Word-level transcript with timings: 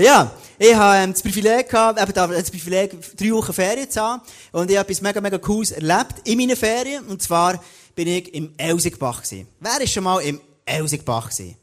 Ja, 0.00 0.30
ich 0.60 0.76
habe 0.76 0.96
ähm, 0.98 1.12
das 1.12 1.22
Privileg 1.22 1.68
gehabt, 1.68 2.00
eben 2.00 2.12
das 2.12 2.50
Privileg, 2.52 3.16
drei 3.16 3.32
Wochen 3.32 3.52
Ferien 3.52 3.90
zu 3.90 4.00
haben. 4.00 4.22
Und 4.52 4.70
ich 4.70 4.76
habe 4.76 4.88
etwas 4.88 5.02
mega, 5.02 5.20
mega 5.20 5.38
Cooles 5.38 5.72
erlebt 5.72 6.22
in 6.24 6.38
meinen 6.38 6.56
Ferien. 6.56 7.04
Und 7.06 7.20
zwar 7.20 7.60
bin 7.96 8.06
ich 8.06 8.32
im 8.32 8.54
Elsigbach 8.56 9.24
gewesen. 9.24 9.48
Wer 9.58 9.80
ist 9.80 9.92
schon 9.92 10.04
mal 10.04 10.20
im 10.20 10.40
Elsigbach 10.64 11.30
gewesen? 11.30 11.56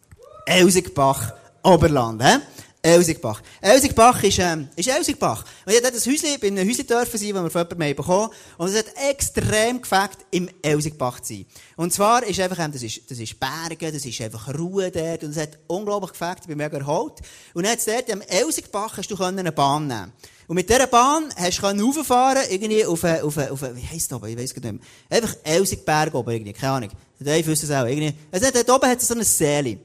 Elsigbach, 0.46 1.32
Oberland, 1.64 2.22
hä? 2.22 2.40
Elsigbach. 2.86 3.42
Elsigbach 3.62 4.22
ist, 4.24 4.38
ähm, 4.38 4.70
ist 4.76 4.88
Elsigbach. 4.88 5.44
Und 5.66 5.74
ich 5.74 5.78
hatte 5.82 5.92
das 5.92 6.06
Häuschen, 6.06 6.40
bin 6.40 6.54
in 6.54 6.60
einem 6.60 6.70
Häuschen 6.70 6.86
dürfen 6.86 7.18
sein, 7.18 7.30
wo 7.30 7.42
wir 7.42 7.50
von 7.50 7.62
jemandem 7.68 7.96
bekommen 7.96 8.30
Und 8.58 8.68
es 8.70 8.78
hat 8.78 8.86
extrem 9.10 9.82
gefällt, 9.82 10.18
im 10.30 10.50
Elsigbach 10.62 11.20
zu 11.22 11.34
sein. 11.34 11.46
Und 11.78 11.94
zwar 11.94 12.24
ist 12.24 12.40
einfach, 12.40 12.60
ähm, 12.60 12.72
das 12.72 12.84
ist, 12.84 13.10
das 13.10 13.18
ist 13.18 13.40
Berge, 13.40 13.92
das 13.92 14.06
ist 14.06 14.22
einfach 14.22 14.54
Ruhe 14.54 14.92
dort. 14.92 15.24
Und 15.24 15.32
es 15.32 15.38
hat 15.38 15.58
unglaublich 15.66 16.12
gefällt, 16.12 16.38
ich 16.42 16.48
bin 16.48 16.58
mega 16.58 16.78
erholt. 16.78 17.22
Und 17.56 17.64
dann 17.64 17.72
hat's 17.72 17.86
dort, 17.86 18.12
am 18.12 18.22
Elsigbach 18.22 18.98
hast 18.98 19.10
du 19.10 19.16
eine 19.24 19.52
Bahn 19.52 19.88
nehmen 19.88 20.14
und 20.48 20.56
mit 20.56 20.70
dieser 20.70 20.86
Bahn 20.86 21.34
hast 21.36 21.60
du 21.60 21.66
rauffahren 21.66 22.44
irgendwie 22.50 22.86
auf, 22.86 23.04
eine, 23.04 23.24
auf, 23.24 23.38
eine, 23.38 23.52
auf 23.52 23.64
eine, 23.64 23.76
wie 23.76 23.88
heisst 23.88 24.12
das 24.12 24.18
oben? 24.18 24.30
Ich 24.30 24.38
weiss 24.38 24.54
gar 24.54 24.62
nicht 24.72 24.80
mehr. 24.80 25.18
Einfach 25.18 25.36
Elsigberg 25.44 26.14
oben 26.14 26.32
irgendwie, 26.32 26.54
keine 26.54 26.74
Ahnung. 26.74 26.90
Der 27.20 27.48
wissen 27.48 27.66
es 27.66 27.72
auch. 27.72 27.86
Irgendwie. 27.86 28.14
Also 28.32 28.52
dort 28.54 28.70
oben 28.70 28.92
hat 28.92 29.02
es 29.02 29.08
so 29.08 29.16
eine 29.16 29.24
Säle. 29.24 29.80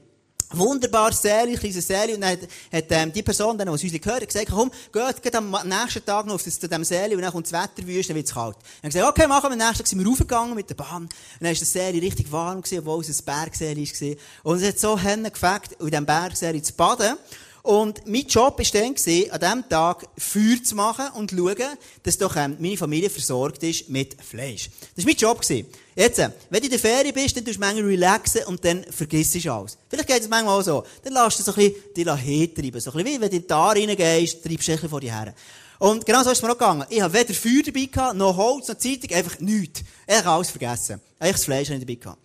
Wunderbar 0.53 1.13
Serie, 1.13 1.57
kleines 1.57 1.87
Serie. 1.87 2.15
Und 2.15 2.21
dann 2.21 2.31
hat, 2.31 2.39
hat 2.71 2.85
ähm, 2.89 3.13
die 3.13 3.23
Person, 3.23 3.57
die 3.57 3.67
uns 3.67 3.81
gehört 3.81 4.27
gesagt, 4.27 4.49
komm, 4.49 4.71
geht, 4.91 5.35
am 5.35 5.51
nächsten 5.63 6.05
Tag 6.05 6.25
noch 6.25 6.35
auf 6.35 6.43
das, 6.43 6.59
zu 6.59 6.67
diesem 6.67 6.83
Serie 6.83 7.15
und 7.15 7.21
dann 7.21 7.31
kommt 7.31 7.51
das 7.51 7.53
Wetter 7.53 7.87
wüst, 7.87 8.09
dann 8.09 8.15
wird 8.15 8.27
es 8.27 8.33
kalt. 8.33 8.57
Dann 8.81 8.91
gesagt, 8.91 9.07
okay, 9.07 9.27
machen 9.27 9.49
wir. 9.49 9.51
Am 9.51 9.57
nächsten 9.57 9.77
Tag 9.77 9.87
sind 9.87 9.99
wir 9.99 10.07
raufgegangen 10.07 10.55
mit 10.55 10.69
der 10.69 10.75
Bahn. 10.75 11.03
Und 11.03 11.11
dann 11.39 11.47
war 11.47 11.53
die 11.53 11.65
Serie 11.65 12.01
richtig 12.01 12.31
warm 12.31 12.61
gewesen, 12.61 12.79
obwohl 12.79 13.01
es 13.01 13.07
eine 13.09 13.37
Bergserie 13.37 13.87
war. 13.87 14.51
Und 14.51 14.61
es 14.61 14.67
hat 14.67 14.79
so 14.79 14.97
Hände 14.97 15.31
gefällt, 15.31 15.71
in 15.79 15.87
diesem 15.87 16.05
Bergserie 16.05 16.61
zu 16.61 16.73
baden. 16.73 17.17
Und 17.63 18.07
mein 18.07 18.25
Job 18.25 18.57
war 18.57 18.81
dann, 18.81 18.95
gewesen, 18.95 19.31
an 19.31 19.39
diesem 19.39 19.69
Tag 19.69 20.07
Feuer 20.17 20.63
zu 20.63 20.75
machen 20.75 21.05
und 21.15 21.29
zu 21.29 21.37
schauen, 21.37 21.77
dass 22.03 22.17
doch 22.17 22.35
ähm, 22.35 22.57
meine 22.59 22.77
Familie 22.77 23.09
versorgt 23.09 23.61
ist 23.63 23.87
mit 23.89 24.17
Fleisch. 24.23 24.69
Das 24.95 25.05
war 25.05 25.11
mein 25.11 25.15
Job. 25.15 25.41
Gewesen. 25.41 25.67
Jetzt, 25.95 26.19
äh, 26.19 26.29
wenn 26.49 26.59
du 26.59 26.65
in 26.65 26.71
der 26.71 26.79
Ferien 26.79 27.13
bist, 27.13 27.37
dann 27.37 27.45
tust 27.45 27.57
du 27.57 27.59
manchmal 27.59 27.85
relaxen 27.85 28.43
und 28.45 28.63
dann 28.65 28.83
vergisst 28.85 29.35
du 29.35 29.53
alles. 29.53 29.77
Vielleicht 29.87 30.07
geht 30.07 30.21
es 30.21 30.29
manchmal 30.29 30.59
auch 30.59 30.63
so. 30.63 30.83
Dann 31.03 31.13
lässt 31.13 31.39
du 31.39 31.43
so 31.43 31.51
ein 31.51 31.55
bisschen 31.55 31.93
die 31.95 32.05
hertreiben. 32.05 32.81
So 32.81 32.91
ein 32.91 33.03
bisschen 33.03 33.17
wie 33.17 33.21
wenn 33.21 33.29
du 33.29 33.41
da 33.41 33.69
reingehst, 33.69 34.43
treibst 34.43 34.45
du 34.45 34.49
ein 34.49 34.57
bisschen 34.57 34.89
vor 34.89 35.01
dir 35.01 35.13
her. 35.13 35.33
Und 35.77 36.05
genau 36.05 36.23
so 36.23 36.29
ist 36.29 36.37
es 36.37 36.43
mir 36.43 36.51
auch 36.51 36.57
gegangen. 36.57 36.85
Ich 36.89 37.01
habe 37.01 37.13
weder 37.13 37.33
Feuer 37.33 37.63
dabei 37.65 37.85
gehabt, 37.85 38.15
noch 38.15 38.37
Holz, 38.37 38.67
noch 38.67 38.77
Zeitung, 38.77 39.11
einfach 39.11 39.39
nichts. 39.39 39.81
Ich 40.07 40.15
habe 40.15 40.29
alles 40.29 40.51
vergessen. 40.51 41.01
Eigentlich 41.19 41.33
das 41.33 41.45
Fleisch 41.45 41.69
ich 41.69 41.79
dabei 41.79 41.95
gehabt. 41.95 42.21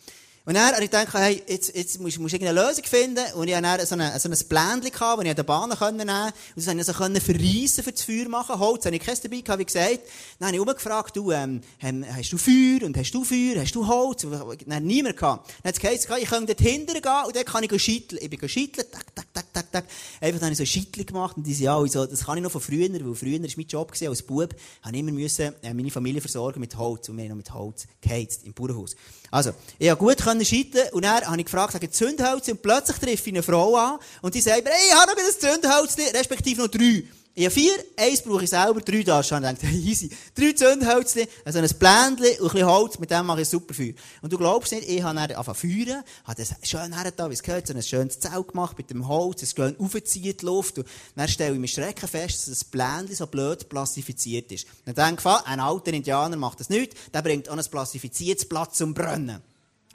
Und 0.47 0.55
dann 0.55 0.73
habe 0.73 0.85
ich 0.85 0.91
gedacht, 0.93 1.13
hey, 1.13 1.43
jetzt, 1.49 1.75
jetzt 1.75 1.99
musst, 1.99 2.21
musst 2.21 2.33
du 2.33 2.37
irgendeine 2.37 2.69
Lösung 2.69 2.85
finden. 2.85 3.25
Und 3.35 3.49
ich 3.49 3.57
hatte 3.57 3.79
dann 3.79 3.87
so, 3.87 3.95
eine, 3.97 4.17
so 4.21 4.29
ein 4.29 4.49
Blendchen 4.49 4.93
gehabt, 4.93 5.19
das 5.19 5.25
ich 5.25 5.31
an 5.31 5.37
der 5.37 5.43
Bahn 5.43 5.69
nehmen 5.69 5.77
konnte. 5.77 6.03
Und 6.03 6.57
das 6.57 6.97
konnte 6.97 7.19
ich 7.19 7.25
so 7.25 7.33
verreissen 7.33 7.83
für 7.83 7.91
das 7.91 8.03
Feuer 8.03 8.29
machen. 8.29 8.57
Holz 8.57 8.87
habe 8.87 8.95
ich 8.95 9.03
keins 9.03 9.21
dabei 9.21 9.41
gehabt, 9.41 9.59
wie 9.59 9.65
gesagt. 9.65 10.01
Dann 10.39 10.47
habe 10.47 10.57
ich 10.57 10.61
umgefragt, 10.61 11.17
du, 11.17 11.33
ähm, 11.33 11.63
hast 11.83 12.33
du 12.33 12.39
Feuer? 12.39 12.87
Und 12.87 12.97
hast 12.97 13.11
du 13.11 13.25
Feuer? 13.25 13.61
Hast 13.61 13.75
du 13.75 13.89
Holz? 13.89 14.23
Und 14.23 14.69
dann 14.69 14.85
niemand 14.85 15.17
gehabt. 15.17 15.51
Dann 15.65 15.71
hat 15.71 15.75
es 15.75 15.81
geheißen, 15.81 16.23
ich 16.23 16.29
könnte 16.29 16.55
dort 16.55 16.61
hinterher 16.61 17.03
gehen 17.03 17.27
und 17.27 17.35
dann 17.35 17.45
kann 17.45 17.65
ich 17.65 17.83
schütteln. 17.83 18.21
Ich 18.23 18.31
bin 18.31 18.49
schütteln, 18.49 18.87
tak, 18.89 19.17
tak, 19.17 19.27
tak, 19.35 19.53
tak, 19.53 19.73
tak. 19.73 19.85
Einfach 20.21 20.39
dann 20.39 20.47
habe 20.47 20.53
ich 20.53 20.59
so 20.59 20.63
ein 20.63 20.67
Schütteln 20.69 21.07
gemacht. 21.07 21.37
Und 21.37 21.45
die 21.45 21.55
sind 21.55 21.67
alle 21.67 21.89
so, 21.89 22.07
das 22.07 22.25
kann 22.25 22.37
ich 22.37 22.45
noch 22.45 22.53
von 22.53 22.61
früher, 22.61 22.89
weil 22.89 23.15
früher 23.17 23.43
war 23.43 23.49
mein 23.57 23.67
Job 23.67 23.91
gewesen, 23.91 24.11
als 24.11 24.23
Bub, 24.23 24.55
ich 24.55 24.95
immer 24.97 25.11
müssen, 25.11 25.55
äh, 25.63 25.75
meine 25.75 25.91
Familie 25.91 26.21
versorgen 26.21 26.61
mit 26.61 26.77
Holz. 26.79 27.09
Und 27.09 27.17
wir 27.17 27.25
haben 27.25 27.31
noch 27.31 27.37
mit 27.37 27.53
Holz 27.53 27.89
geheizt, 28.01 28.45
im 28.45 28.53
Bauernhaus. 28.53 28.95
Also, 29.31 29.53
ich 29.79 29.89
konnte 29.89 30.05
gut 30.05 30.25
können 30.25 30.45
schütteln 30.45 30.89
und 30.93 31.05
dann 31.05 31.25
habe 31.27 31.39
ich 31.39 31.45
gefragt, 31.45 31.73
sage 31.73 31.91
Zündholz 31.91 32.49
und 32.49 32.63
plötzlich 32.63 32.99
treffe 32.99 33.31
ich 33.31 33.35
eine 33.35 33.43
Frau 33.43 33.77
an 33.77 33.99
und 34.23 34.35
die 34.35 34.41
sagt 34.41 34.65
mir, 34.65 34.71
hey, 34.71 34.89
ich 34.89 34.95
habe 34.95 35.13
noch 35.13 35.19
ein 35.19 35.41
Zündholz, 35.41 35.97
respektive 36.15 36.63
noch 36.63 36.69
drei. 36.69 37.05
Ich 37.39 37.45
habe 37.45 37.55
vier, 37.55 37.75
eins 37.99 38.23
brauche 38.23 38.45
ich 38.45 38.49
selber, 38.49 38.81
drei 38.81 39.03
da 39.03 39.23
schon. 39.23 39.45
Ich 39.45 39.51
dachte, 39.51 39.67
easy. 39.77 40.09
Drei 40.35 40.53
Zündhölzchen, 40.53 41.27
also 41.45 41.59
ein 41.59 41.69
Bländchen 41.69 42.41
und 42.41 42.47
ein 42.47 42.53
bisschen 42.53 42.67
Holz, 42.67 42.99
mit 42.99 43.11
dem 43.11 43.27
mache 43.27 43.43
ich 43.43 43.49
super 43.51 43.75
Feuer. 43.75 43.93
Und 44.23 44.33
du 44.33 44.39
glaubst 44.39 44.73
nicht, 44.73 44.89
ich 44.89 45.03
habe 45.03 45.15
dann 45.15 45.31
angefangen 45.31 45.55
feuern, 45.55 46.03
habe 46.25 46.43
das 46.43 46.55
schön 46.67 46.95
hergetan, 46.95 47.29
wie 47.29 47.35
es 47.35 47.43
gehört, 47.43 47.67
so 47.67 47.75
ein 47.75 47.83
schönes 47.83 48.21
Zelt 48.21 48.49
gemacht 48.49 48.79
mit 48.79 48.89
dem 48.89 49.07
Holz, 49.07 49.43
es 49.43 49.53
schön 49.55 49.79
aufzieht 49.79 50.41
die 50.41 50.47
Luft. 50.47 50.79
Und 50.79 50.89
dann 51.15 51.29
stelle 51.29 51.53
ich 51.53 51.61
mir 51.61 51.69
Schrecken 51.69 52.09
fest, 52.09 52.39
dass 52.39 52.47
das 52.47 52.65
Bländchen 52.65 53.17
so 53.17 53.27
blöd 53.27 53.69
plastifiziert 53.69 54.51
ist. 54.51 54.67
Dann 54.87 54.95
denke 54.95 55.21
ich, 55.23 55.47
ein 55.47 55.61
alter 55.61 55.93
Indianer 55.93 56.39
macht 56.39 56.61
das 56.61 56.71
nicht, 56.71 56.95
der 57.13 57.21
bringt 57.21 57.51
auch 57.51 57.59
ein 57.59 57.65
plastifiziertes 57.71 58.49
Blatt 58.49 58.75
zum 58.75 58.95
Brennen. 58.95 59.43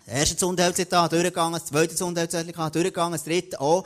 Das 0.06 0.14
erste 0.14 0.38
Zündhölzchen 0.38 0.86
da, 0.92 1.08
durchgegangen, 1.08 1.54
das 1.54 1.66
zweite 1.66 1.96
Zündhölzchen 1.96 2.54
durchgegangen, 2.54 3.14
das 3.14 3.24
dritte 3.24 3.60
auch. 3.60 3.84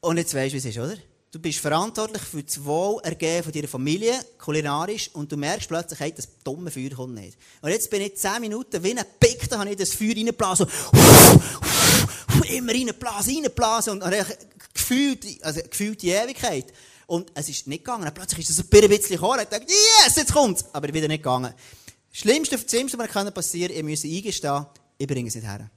Und 0.00 0.16
jetzt 0.16 0.34
weisst 0.34 0.50
du, 0.50 0.54
wie 0.54 0.58
es 0.58 0.64
ist, 0.64 0.78
oder? 0.78 0.96
Du 1.34 1.40
bist 1.40 1.58
verantwortlich 1.58 2.22
für 2.22 2.44
das 2.44 2.64
Wohlergehen 2.64 3.42
von 3.42 3.50
deiner 3.50 3.66
Familie, 3.66 4.14
kulinarisch, 4.38 5.10
und 5.14 5.32
du 5.32 5.36
merkst 5.36 5.66
plötzlich, 5.66 5.98
hey, 5.98 6.14
das 6.14 6.28
dumme 6.44 6.70
Feuer 6.70 6.90
kommt 6.90 7.16
nicht. 7.16 7.36
Und 7.60 7.70
jetzt 7.70 7.90
bin 7.90 8.02
ich 8.02 8.16
zehn 8.16 8.40
Minuten 8.40 8.80
wie 8.84 8.96
ein 8.96 9.04
Pick, 9.18 9.48
da 9.48 9.58
habe 9.58 9.68
ich 9.70 9.76
das 9.76 9.94
Feuer 9.94 10.14
reingeblasen, 10.14 10.68
immer 12.50 12.72
reingeblasen, 12.72 13.34
reingeblasen, 13.34 14.00
und 14.00 14.14
gefühlt, 14.74 15.26
also 15.44 15.60
gefühlt 15.68 16.02
die 16.02 16.10
Ewigkeit. 16.10 16.72
Und 17.08 17.32
es 17.34 17.48
ist 17.48 17.66
nicht 17.66 17.84
gegangen. 17.84 18.06
Und 18.06 18.14
plötzlich 18.14 18.48
ist 18.48 18.50
es 18.50 18.60
ein 18.60 18.68
bisschen 18.68 19.16
gekommen, 19.16 19.40
ich 19.42 19.48
dachte, 19.48 19.66
yes, 19.66 20.14
jetzt 20.14 20.32
kommt's! 20.32 20.64
Aber 20.72 20.86
wieder 20.86 21.08
nicht 21.08 21.24
gegangen. 21.24 21.52
Das 22.12 22.20
Schlimmste, 22.20 22.56
das 22.56 22.70
Schlimmste, 22.70 22.96
was 22.96 23.34
passieren 23.34 23.70
kann, 23.70 23.76
ihr 23.78 23.82
müsst 23.82 24.04
eingestehen, 24.04 24.66
ich 24.98 25.06
bringe 25.08 25.26
es 25.26 25.34
nicht 25.34 25.48
her. 25.48 25.68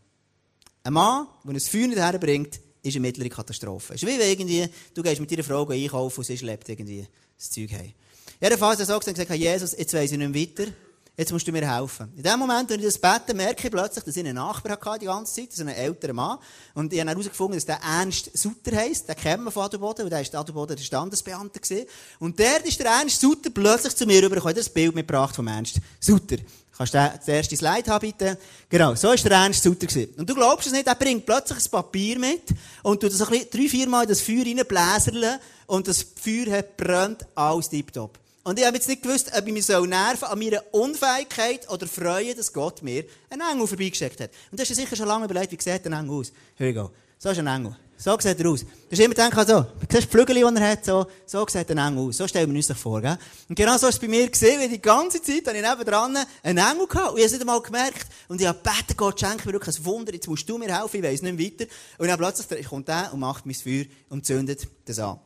Ein 0.84 0.94
Mann, 0.94 1.26
der 1.44 1.56
ein 1.56 1.60
Feuer 1.60 1.88
nicht 1.88 1.98
herbringt, 1.98 2.60
ist 2.88 2.96
eine 2.96 3.08
mittlere 3.08 3.30
Katastrophe. 3.30 3.94
Es 3.94 4.04
ist 4.04 4.08
wie 4.08 4.22
irgendwie, 4.22 4.68
du 4.94 5.04
gehst 5.04 5.20
mit 5.20 5.32
deiner 5.32 5.44
Frau 5.44 5.68
einkaufen 5.68 6.20
und 6.20 6.26
sie 6.26 6.38
schleppt 6.38 6.70
irgendwie 6.70 7.08
das 7.38 7.50
Zeug 7.50 7.72
heim. 7.72 7.94
Jedenfalls 8.40 8.80
hat 8.80 8.88
er 8.88 8.94
so 8.94 9.00
gesagt, 9.00 9.30
Jesus, 9.32 9.76
jetzt 9.78 9.94
weiss 9.94 10.12
ich 10.12 10.18
nicht 10.18 10.60
weiter. 10.60 10.72
Jetzt 11.20 11.32
musst 11.32 11.48
du 11.48 11.52
mir 11.52 11.68
helfen. 11.68 12.14
In 12.16 12.22
dem 12.22 12.38
Moment, 12.38 12.70
wenn 12.70 12.80
ich 12.80 12.86
das 12.86 13.00
bete, 13.00 13.34
merke 13.34 13.66
ich 13.66 13.74
plötzlich, 13.74 14.04
dass 14.04 14.16
ich 14.16 14.24
einen 14.24 14.36
Nachbar 14.36 14.74
hatte 14.74 15.00
die 15.00 15.08
ganze 15.08 15.34
Zeit, 15.34 15.52
so 15.52 15.64
einen 15.64 15.74
älteren 15.74 16.16
Mann. 16.16 16.38
Und 16.76 16.94
ich 16.94 17.00
habe 17.00 17.10
herausgefunden, 17.10 17.58
dass 17.58 17.66
der 17.66 17.80
Ernst 17.82 18.38
Sutter 18.38 18.76
heisst. 18.76 19.10
Den 19.10 19.16
kennen 19.16 19.52
von 19.52 19.64
Adelboden, 19.64 20.04
weil 20.04 20.12
der 20.12 20.22
ist 20.22 20.36
Adelboden 20.36 20.76
der 20.76 20.84
Standesbeamte 20.84 21.60
gewesen. 21.60 21.88
Und 22.20 22.38
der 22.38 22.64
ist 22.64 22.80
der 22.80 22.92
Ernst 22.92 23.20
Sutter 23.20 23.50
plötzlich 23.50 23.96
zu 23.96 24.06
mir 24.06 24.22
rübergekommen. 24.22 24.58
Das 24.58 24.70
Bild 24.70 24.94
mitgebracht 24.94 25.36
vom 25.36 25.48
Ernst 25.48 25.80
Sutter. 26.00 26.38
Kannst 26.78 26.94
du 26.94 26.98
das 26.98 27.28
erste 27.28 27.58
Slide 27.58 27.90
haben, 27.92 28.08
bitte? 28.08 28.38
Genau, 28.70 28.94
so 28.94 29.12
ist 29.12 29.26
der 29.26 29.32
Ernst 29.32 29.64
Sutter. 29.64 29.88
Und 30.16 30.30
du 30.30 30.36
glaubst 30.36 30.68
es 30.68 30.74
nicht, 30.74 30.86
er 30.86 30.94
bringt 30.94 31.26
plötzlich 31.26 31.66
ein 31.66 31.72
Papier 31.72 32.20
mit 32.20 32.44
und 32.84 33.02
tut 33.02 33.12
das 33.12 33.22
ein 33.22 33.30
bisschen, 33.30 33.50
drei, 33.50 33.68
vier 33.68 33.88
Mal 33.90 34.04
in 34.04 34.10
das 34.10 34.22
Feuer 34.22 34.46
reinbläserle 34.46 35.40
und 35.66 35.88
das 35.88 36.06
Feuer 36.22 36.56
hat 36.56 36.78
brennt 36.78 37.26
alles 37.34 37.70
tiptop. 37.70 38.20
Und 38.44 38.60
ich 38.60 38.66
habe 38.66 38.78
jetzt 38.78 38.88
nicht 38.88 39.02
gewusst, 39.02 39.32
ob 39.36 39.48
ich 39.48 39.54
mich 39.54 39.66
so 39.66 39.86
nerven 39.86 40.26
an 40.26 40.38
meiner 40.38 40.64
Unfähigkeit 40.72 41.68
oder 41.70 41.88
freuen, 41.88 42.38
dass 42.38 42.54
Gott 42.54 42.84
mir 42.84 43.06
einen 43.32 43.42
Engel 43.42 43.68
vorbeigeschickt 43.68 44.22
hat. 44.22 44.30
Und 44.52 44.60
das 44.60 44.70
ist 44.70 44.78
sicher 44.78 44.96
schon 44.96 45.08
lange 45.08 45.26
überlegt, 45.26 45.52
wie 45.52 45.58
sieht 45.62 45.86
ein 45.86 45.94
Engel 45.94 46.12
aus? 46.12 46.32
Here 46.56 46.70
we 46.70 46.74
go. 46.74 46.92
So 47.18 47.30
ist 47.30 47.40
ein 47.40 47.48
Engel. 47.48 47.76
So 48.00 48.16
sieht 48.20 48.40
er 48.40 48.50
aus. 48.50 48.62
Du 48.62 48.92
hast 48.92 49.00
immer 49.00 49.16
gedacht, 49.16 49.48
so, 49.48 49.62
du 49.62 49.88
siehst 49.90 50.04
die 50.04 50.12
Flügel, 50.12 50.36
die 50.36 50.42
er 50.42 50.72
hat, 50.72 50.86
so, 50.86 51.08
so 51.26 51.48
sieht 51.48 51.72
ein 51.72 51.80
Engel 51.80 52.08
aus. 52.08 52.18
So 52.18 52.28
stellen 52.28 52.48
wir 52.52 52.56
uns 52.56 52.68
das 52.68 52.80
vor, 52.80 53.02
gell? 53.02 53.18
Und 53.50 53.56
genau 53.56 53.76
so 53.80 53.88
ist 53.88 53.96
es 53.96 54.00
bei 54.00 54.08
mir 54.08 54.30
gesehen, 54.30 54.60
weil 54.60 54.70
die 54.70 54.80
ganze 54.80 55.20
Zeit 55.20 55.48
habe 55.48 55.58
ich 55.58 55.64
nebendran 55.64 56.16
einen 56.44 56.58
Engel 56.60 56.86
gehabt. 56.86 57.14
Und 57.14 57.18
ich 57.18 57.24
habe 57.24 57.26
es 57.26 57.32
nicht 57.32 57.42
einmal 57.42 57.60
gemerkt. 57.60 58.06
Und 58.28 58.40
ich 58.40 58.46
habe 58.46 58.60
gebeten, 58.60 58.94
Gott 58.96 59.20
schenke 59.20 59.48
mir 59.48 59.54
wirklich 59.54 59.80
ein 59.80 59.86
Wunder, 59.86 60.14
jetzt 60.14 60.28
musst 60.28 60.48
du 60.48 60.60
mir 60.60 60.80
helfen, 60.80 60.98
ich 60.98 61.04
weiss 61.04 61.24
nicht 61.24 61.40
weiter. 61.40 61.72
Und 61.98 62.08
dann 62.08 62.20
plötzlich 62.20 62.68
kommt 62.68 62.88
der 62.88 63.12
und 63.14 63.20
macht 63.20 63.48
mein 63.48 63.56
Feuer 63.56 63.86
und 64.10 64.28
zündet 64.28 64.68
das 64.86 65.00
an. 65.00 65.20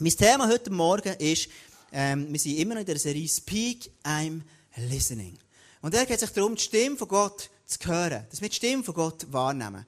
Mein 0.00 0.16
Thema 0.16 0.48
heute 0.48 0.70
Morgen 0.70 1.14
ist, 1.18 1.48
ähm, 1.92 2.26
wir 2.30 2.40
sind 2.40 2.56
immer 2.56 2.74
noch 2.74 2.80
in 2.80 2.86
der 2.86 2.98
Serie 2.98 3.28
Speak, 3.28 3.90
I'm 4.02 4.40
Listening. 4.76 5.38
Und 5.82 5.92
da 5.92 6.02
geht 6.04 6.14
es 6.14 6.20
sich 6.20 6.30
darum, 6.30 6.54
die 6.54 6.62
Stimme 6.62 6.96
von 6.96 7.06
Gott 7.06 7.50
zu 7.66 7.78
hören. 7.86 8.26
Dass 8.30 8.40
wir 8.40 8.48
die 8.48 8.56
Stimme 8.56 8.82
von 8.82 8.94
Gott 8.94 9.26
wahrnehmen. 9.30 9.84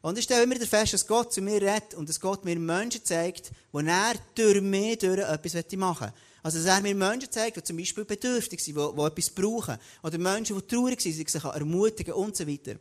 Und 0.00 0.16
ich 0.16 0.24
stelle 0.24 0.44
immer 0.44 0.56
fest, 0.56 0.92
dass 0.92 1.06
Gott 1.06 1.32
zu 1.32 1.42
mir 1.42 1.60
redet 1.60 1.94
und 1.94 2.08
dass 2.08 2.20
Gott 2.20 2.44
mir 2.44 2.58
Menschen 2.58 3.04
zeigt, 3.04 3.50
wo 3.72 3.80
er 3.80 4.14
durch 4.34 4.60
mich 4.60 4.98
durch 4.98 5.18
etwas 5.18 5.76
machen 5.76 6.06
will. 6.06 6.12
Also, 6.42 6.58
dass 6.58 6.66
er 6.66 6.80
mir 6.80 6.94
Menschen 6.94 7.30
zeigt, 7.30 7.56
die 7.56 7.62
zum 7.62 7.76
Beispiel 7.76 8.04
bedürftig 8.04 8.60
sind, 8.62 8.76
die, 8.76 8.96
die 8.96 9.02
etwas 9.02 9.30
brauchen. 9.30 9.76
Oder 10.02 10.18
Menschen, 10.18 10.56
die 10.56 10.66
traurig 10.66 11.00
sind, 11.00 11.18
die 11.18 11.28
sich 11.28 11.44
ermutigen 11.44 12.14
und 12.14 12.36
so 12.36 12.46
weiter. 12.46 12.76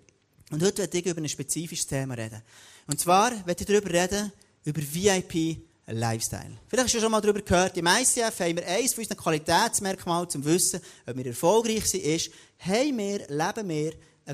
Und 0.51 0.63
heute 0.63 0.77
werde 0.83 0.97
ich 0.97 1.05
über 1.05 1.19
ein 1.19 1.27
spezifisches 1.27 1.87
Thema 1.87 2.13
reden. 2.13 2.41
Und 2.85 2.99
zwar 2.99 3.31
werde 3.45 3.61
ich 3.61 3.67
darüber 3.67 3.89
reden, 3.89 4.31
über 4.63 4.81
VIP 4.81 5.59
Lifestyle. 5.87 6.57
Vielleicht 6.67 6.85
hast 6.85 6.95
du 6.95 6.99
schon 6.99 7.11
mal 7.11 7.21
darüber 7.21 7.41
gehört, 7.41 7.77
im 7.77 7.87
ICF 7.87 8.39
haben 8.39 8.57
wir 8.57 8.67
eines 8.67 8.93
von 8.93 9.03
unseren 9.03 9.17
Qualitätsmerkmalen 9.17 10.29
zum 10.29 10.43
Wissen, 10.43 10.81
ob 11.05 11.15
wir 11.15 11.25
erfolgreich 11.25 11.85
sind, 11.85 12.03
ist, 12.03 12.29
haben 12.59 12.97
wir, 12.97 13.19
leben 13.29 13.69
wir 13.69 13.93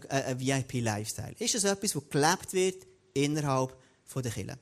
einen 0.10 0.40
VIP-Lifestyle? 0.40 1.36
Ist 1.40 1.56
das 1.56 1.64
etwas, 1.64 1.94
das 1.94 2.10
gelebt 2.10 2.54
wird 2.54 2.88
innerhalb 3.14 3.76
der 4.16 4.32
Kirche? 4.32 4.58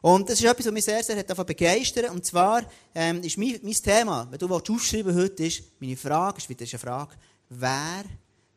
Und 0.00 0.28
das 0.28 0.40
ist 0.40 0.44
etwas, 0.44 0.66
was 0.66 0.72
mich 0.72 0.84
sehr, 0.84 1.02
sehr 1.02 1.22
davon 1.22 1.46
begeistert. 1.46 2.10
Und 2.10 2.24
zwar 2.24 2.62
ähm, 2.94 3.22
ist 3.22 3.38
mein, 3.38 3.58
mein 3.62 3.74
Thema, 3.74 4.28
wenn 4.30 4.38
du 4.38 4.54
aufschreiben 4.54 5.14
heute 5.14 5.44
ist, 5.44 5.62
meine 5.80 5.96
Frage 5.96 6.38
ist 6.38 6.48
wieder 6.48 6.64
eine 6.68 6.78
Frage, 6.78 7.14
wer 7.48 8.04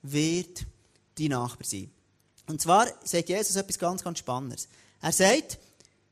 wird 0.02 0.66
dein 1.18 1.28
Nachbar 1.28 1.66
sein? 1.66 1.92
Und 2.48 2.62
zwar 2.62 2.88
sagt 3.04 3.30
Jesus 3.30 3.56
etwas 3.56 3.78
ganz, 3.78 4.04
ganz 4.04 4.20
Spannendes. 4.20 4.68
Er 5.02 5.12
sagt, 5.12 5.60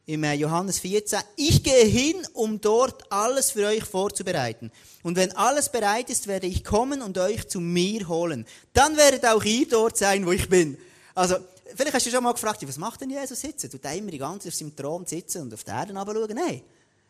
im 0.07 0.24
äh, 0.24 0.33
Johannes 0.33 0.80
14, 0.80 1.19
ich 1.36 1.63
gehe 1.63 1.86
hin, 1.86 2.15
um 2.33 2.62
dort 2.62 3.12
alles 3.12 3.51
für 3.51 3.68
euch 3.68 3.83
vorzubereiten. 3.83 4.71
Und 5.04 5.18
wenn 5.18 5.33
alles 5.33 5.69
bereit 5.69 6.09
ist, 6.09 6.27
werde 6.27 6.48
ich 6.48 6.63
kommen 6.63 7.01
und 7.01 7.18
euch 7.18 7.48
zu 7.50 7.59
mir 7.59 8.07
holen. 8.07 8.45
Dann 8.71 8.95
werdet 8.95 9.25
auch 9.25 9.44
ihr 9.44 9.68
dort 9.68 9.98
sein, 9.98 10.25
wo 10.25 10.31
ich 10.31 10.48
bin. 10.48 10.77
Also, 11.13 11.36
vielleicht 11.75 11.94
hast 11.94 12.06
du 12.06 12.09
schon 12.09 12.24
mal 12.24 12.31
gefragt, 12.31 12.65
was 12.65 12.77
macht 12.77 13.01
denn 13.01 13.09
Jesus 13.09 13.42
sitzen? 13.42 13.69
Tut 13.69 13.83
er 13.83 13.95
immer 13.95 14.09
die 14.09 14.18
ganze 14.18 14.45
Zeit 14.45 14.54
auf 14.54 14.57
seinem 14.57 14.75
Thron 14.77 15.06
sitzen 15.06 15.42
und 15.42 15.54
auf 15.54 15.65
die 15.65 15.71
Erde 15.71 15.94
schauen? 15.94 16.30
Nein. 16.33 16.62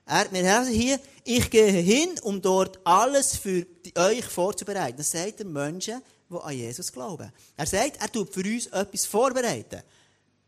Er, 0.08 0.32
wir 0.32 0.54
haben 0.54 0.68
hier, 0.68 1.00
ich 1.24 1.52
gehe 1.52 1.72
hin, 1.72 2.10
um 2.24 2.42
dort 2.42 2.80
alles 2.84 3.36
für 3.36 3.64
euch 3.96 4.26
vorzubereiten. 4.26 4.98
Das 4.98 5.12
sagt 5.12 5.42
er 5.42 5.46
Menschen, 5.46 6.02
die 6.32 6.36
an 6.36 6.54
Jesus 6.54 6.92
glauben. 6.92 7.32
Er 7.56 7.66
sagt, 7.68 8.02
er 8.02 8.12
tut 8.12 8.34
für 8.34 8.42
uns 8.42 8.68
etwas 8.68 9.06
vorbereiten. 9.06 9.84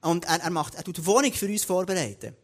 Und 0.01 0.25
er, 0.25 0.41
er 0.41 0.49
macht, 0.49 0.75
er 0.75 0.83
tut 0.83 0.97
eine 0.97 1.05
Wohnung 1.05 1.33
für 1.33 1.47
uns 1.47 1.63
vorbereiten. 1.63 2.35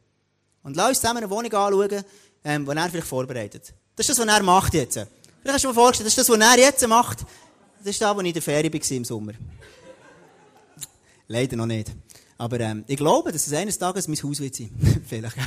Und 0.64 0.76
lass 0.76 0.90
uns 0.90 1.02
zusammen 1.02 1.18
eine 1.18 1.30
Wohnung 1.30 1.54
anschauen, 1.54 2.04
ähm, 2.44 2.66
die 2.66 2.72
er 2.72 2.90
vielleicht 2.90 3.08
vorbereitet. 3.08 3.74
Das 3.96 4.10
ist 4.10 4.18
das, 4.18 4.28
was 4.28 4.36
er 4.36 4.44
macht 4.44 4.74
jetzt. 4.74 4.94
Vielleicht 4.94 5.54
hast 5.54 5.64
du 5.64 5.68
dir 5.70 5.74
vorgestellt, 5.74 6.08
das 6.08 6.18
ist 6.18 6.30
das, 6.30 6.40
was 6.40 6.46
er 6.46 6.60
jetzt 6.60 6.88
macht. 6.88 7.20
Das 7.80 7.90
ist 7.90 8.02
das, 8.02 8.16
wo 8.16 8.22
ich 8.22 8.28
in 8.28 8.34
der 8.34 8.42
Ferie 8.42 8.74
war 8.74 8.92
im 8.92 9.06
Sommer. 9.06 9.34
Leider 11.28 11.56
noch 11.56 11.66
nicht. 11.66 11.92
Aber 12.38 12.60
ähm, 12.60 12.84
ich 12.88 12.98
glaube, 12.98 13.32
dass 13.32 13.48
es 13.48 13.54
eines 13.54 13.78
Tages 13.78 14.10
mein 14.10 14.22
Haus 14.22 14.42
wird 14.42 14.56
sein. 14.56 14.70
vielleicht. 15.08 15.38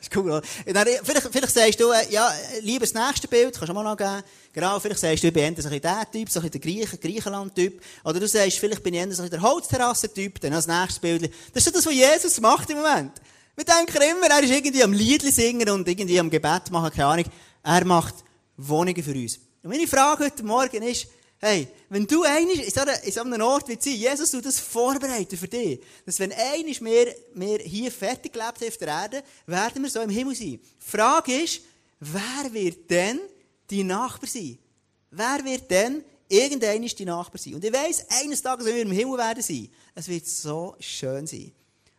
Ist 0.00 0.16
cool. 0.16 0.40
Dann, 0.64 0.86
vielleicht, 1.02 1.28
vielleicht 1.32 1.50
sagst 1.50 1.80
du, 1.80 1.90
äh, 1.90 2.08
ja, 2.10 2.32
das 2.78 2.94
nächste 2.94 3.26
Bild, 3.26 3.52
kannst 3.54 3.68
du 3.68 3.74
mal 3.74 3.82
noch 3.82 3.96
geben. 3.96 4.22
Genau, 4.52 4.78
vielleicht 4.78 5.00
sagst 5.00 5.24
du, 5.24 5.26
ich 5.26 5.32
bin 5.32 5.42
eher 5.42 5.60
so 5.60 5.68
ein 5.68 5.80
der 5.80 6.10
Typ, 6.10 6.30
so 6.30 6.38
ein 6.38 6.48
der 6.48 6.60
Griech, 6.60 7.00
Griechenland-Typ. 7.00 7.82
Oder 8.04 8.20
du 8.20 8.28
sagst, 8.28 8.58
vielleicht 8.58 8.82
bin 8.84 8.94
ich 8.94 9.00
eher 9.00 9.12
so 9.12 9.24
ein 9.24 9.30
der 9.30 9.42
Holzterrassen-Typ, 9.42 10.40
dann 10.40 10.52
als 10.52 10.68
nächstes 10.68 11.00
Bild. 11.00 11.32
Das 11.52 11.66
ist 11.66 11.74
das, 11.74 11.84
was 11.84 11.92
Jesus 11.92 12.40
macht 12.40 12.70
im 12.70 12.76
Moment. 12.76 13.12
Wir 13.56 13.64
denken 13.64 14.02
immer, 14.02 14.28
er 14.30 14.42
ist 14.42 14.52
irgendwie 14.52 14.84
am 14.84 14.92
Liedli 14.92 15.32
singen 15.32 15.68
und 15.70 15.88
irgendwie 15.88 16.20
am 16.20 16.30
Gebet 16.30 16.70
machen, 16.70 16.90
keine 16.90 17.06
Ahnung. 17.06 17.24
Er 17.64 17.84
macht 17.84 18.14
Wohnungen 18.56 19.02
für 19.02 19.14
uns. 19.14 19.40
Und 19.64 19.70
meine 19.70 19.88
Frage 19.88 20.24
heute 20.24 20.44
Morgen 20.44 20.82
ist, 20.82 21.08
Hey, 21.46 21.68
wenn 21.90 22.06
du 22.06 22.22
einig 22.22 22.66
in 22.66 23.12
so 23.12 23.20
einem 23.20 23.42
Ort 23.42 23.68
wie 23.68 23.76
sein, 23.78 23.96
Jesus 23.96 24.30
tut 24.30 24.46
das 24.46 24.58
vorbereiten 24.58 25.36
für 25.36 25.46
dich. 25.46 25.78
Dass 26.06 26.18
wenn 26.18 26.32
einig 26.32 26.82
wir, 26.82 27.14
wir 27.34 27.58
hier 27.58 27.92
fertig 27.92 28.32
gelebt 28.32 28.62
haben 28.62 28.68
auf 28.68 28.76
der 28.78 28.88
Erde, 28.88 29.22
werden 29.46 29.82
wir 29.82 29.90
so 29.90 30.00
im 30.00 30.08
Himmel 30.08 30.34
sein. 30.34 30.58
Die 30.58 30.60
Frage 30.78 31.42
ist, 31.42 31.60
wer 32.00 32.50
wird 32.50 32.90
denn 32.90 33.20
die 33.68 33.84
Nachbar 33.84 34.26
sein? 34.26 34.56
Wer 35.10 35.44
wird 35.44 35.70
denn 35.70 36.02
irgendein 36.30 36.80
die 36.80 37.04
Nachbar 37.04 37.38
sein? 37.38 37.56
Und 37.56 37.64
ich 37.66 37.72
weiss, 37.74 38.06
eines 38.08 38.40
Tages, 38.40 38.64
wenn 38.64 38.76
wir 38.76 38.82
im 38.82 38.92
Himmel 38.92 39.18
werden 39.18 39.42
sein, 39.42 39.68
es 39.94 40.08
wird 40.08 40.26
so 40.26 40.76
schön 40.80 41.26
sein. 41.26 41.52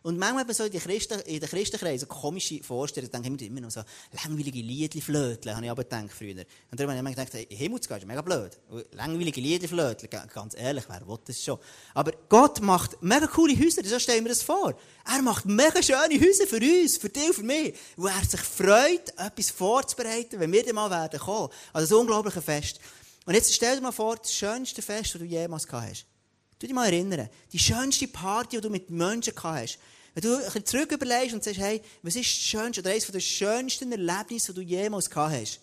Und 0.05 0.19
manchmal 0.19 0.45
man 0.45 0.53
so 0.53 0.65
in, 0.65 0.71
Christen, 0.71 1.19
in 1.21 1.39
den 1.39 1.49
Christenkreisen 1.49 2.07
komische 2.07 2.61
Vorstellungen. 2.61 3.11
Da 3.11 3.17
denke 3.17 3.43
ich 3.43 3.49
immer 3.49 3.61
noch 3.61 3.71
so 3.71 3.81
langweilige 4.23 4.59
Liedli 4.59 5.01
flöteln, 5.01 5.55
habe 5.55 5.65
ich 5.65 5.71
aber 5.71 5.81
gedacht 5.81 6.11
früher. 6.15 6.45
Und 6.69 6.79
darum 6.79 6.91
habe 6.91 6.93
ich 6.93 6.99
immer 6.99 7.09
gedacht, 7.09 7.33
hey, 7.33 7.47
Himmel 7.49 7.81
zu 7.81 7.89
gehen, 7.89 7.97
ist 7.97 8.05
mega 8.05 8.21
blöd. 8.21 8.51
Langweilige 8.91 9.41
Liedli 9.41 9.67
flöteln, 9.67 10.07
ganz 10.31 10.55
ehrlich, 10.55 10.83
wer 10.89 11.07
will 11.07 11.17
das 11.25 11.43
schon? 11.43 11.57
Aber 11.95 12.11
Gott 12.29 12.61
macht 12.61 13.01
mega 13.01 13.25
coole 13.25 13.57
Häuser, 13.57 13.83
so 13.83 13.97
stellen 13.97 14.23
wir 14.23 14.29
das 14.29 14.43
vor. 14.43 14.75
Er 15.11 15.21
macht 15.23 15.47
mega 15.47 15.81
schöne 15.81 16.21
Häuser 16.21 16.45
für 16.45 16.61
uns, 16.61 16.97
für 16.97 17.09
dich 17.09 17.33
für 17.33 17.41
mich. 17.41 17.73
Wo 17.97 18.05
er 18.05 18.23
sich 18.23 18.41
freut, 18.41 19.09
etwas 19.17 19.49
vorzubereiten, 19.49 20.39
wenn 20.39 20.51
wir 20.51 20.63
dann 20.63 20.75
mal 20.75 20.91
werden 20.91 21.19
kommen. 21.19 21.49
Also 21.73 21.95
das 21.95 21.99
unglaubliche 21.99 22.43
Fest. 22.43 22.79
Und 23.25 23.33
jetzt 23.33 23.51
stell 23.51 23.77
dir 23.77 23.81
mal 23.81 23.91
vor, 23.91 24.17
das 24.17 24.35
schönste 24.35 24.83
Fest, 24.83 25.15
das 25.15 25.19
du 25.19 25.25
jemals 25.25 25.65
gehabt 25.65 25.89
hast. 25.89 26.05
Du 26.59 26.67
dich 26.67 26.75
mal 26.75 26.85
erinnern. 26.85 27.27
Die 27.51 27.59
schönste 27.59 28.07
Party, 28.07 28.57
die 28.57 28.61
du 28.61 28.69
mit 28.69 28.91
Menschen 28.91 29.33
gehabt 29.33 29.61
hast. 29.61 29.79
Wenn 30.15 30.21
du 30.21 30.37
ein 30.37 30.43
bisschen 30.45 30.65
zurück 30.65 30.91
überlegst 30.93 31.35
und 31.35 31.43
sagst, 31.43 31.59
hey, 31.59 31.81
was 32.01 32.15
ist 32.15 32.25
das 32.25 32.43
schönste 32.43 32.81
oder 32.81 32.91
eines 32.91 33.05
der 33.05 33.19
schönsten 33.19 33.91
Erlebnisse, 33.91 34.53
die 34.53 34.61
du 34.61 34.65
jemals 34.65 35.09
gehabt 35.09 35.35
hast? 35.35 35.59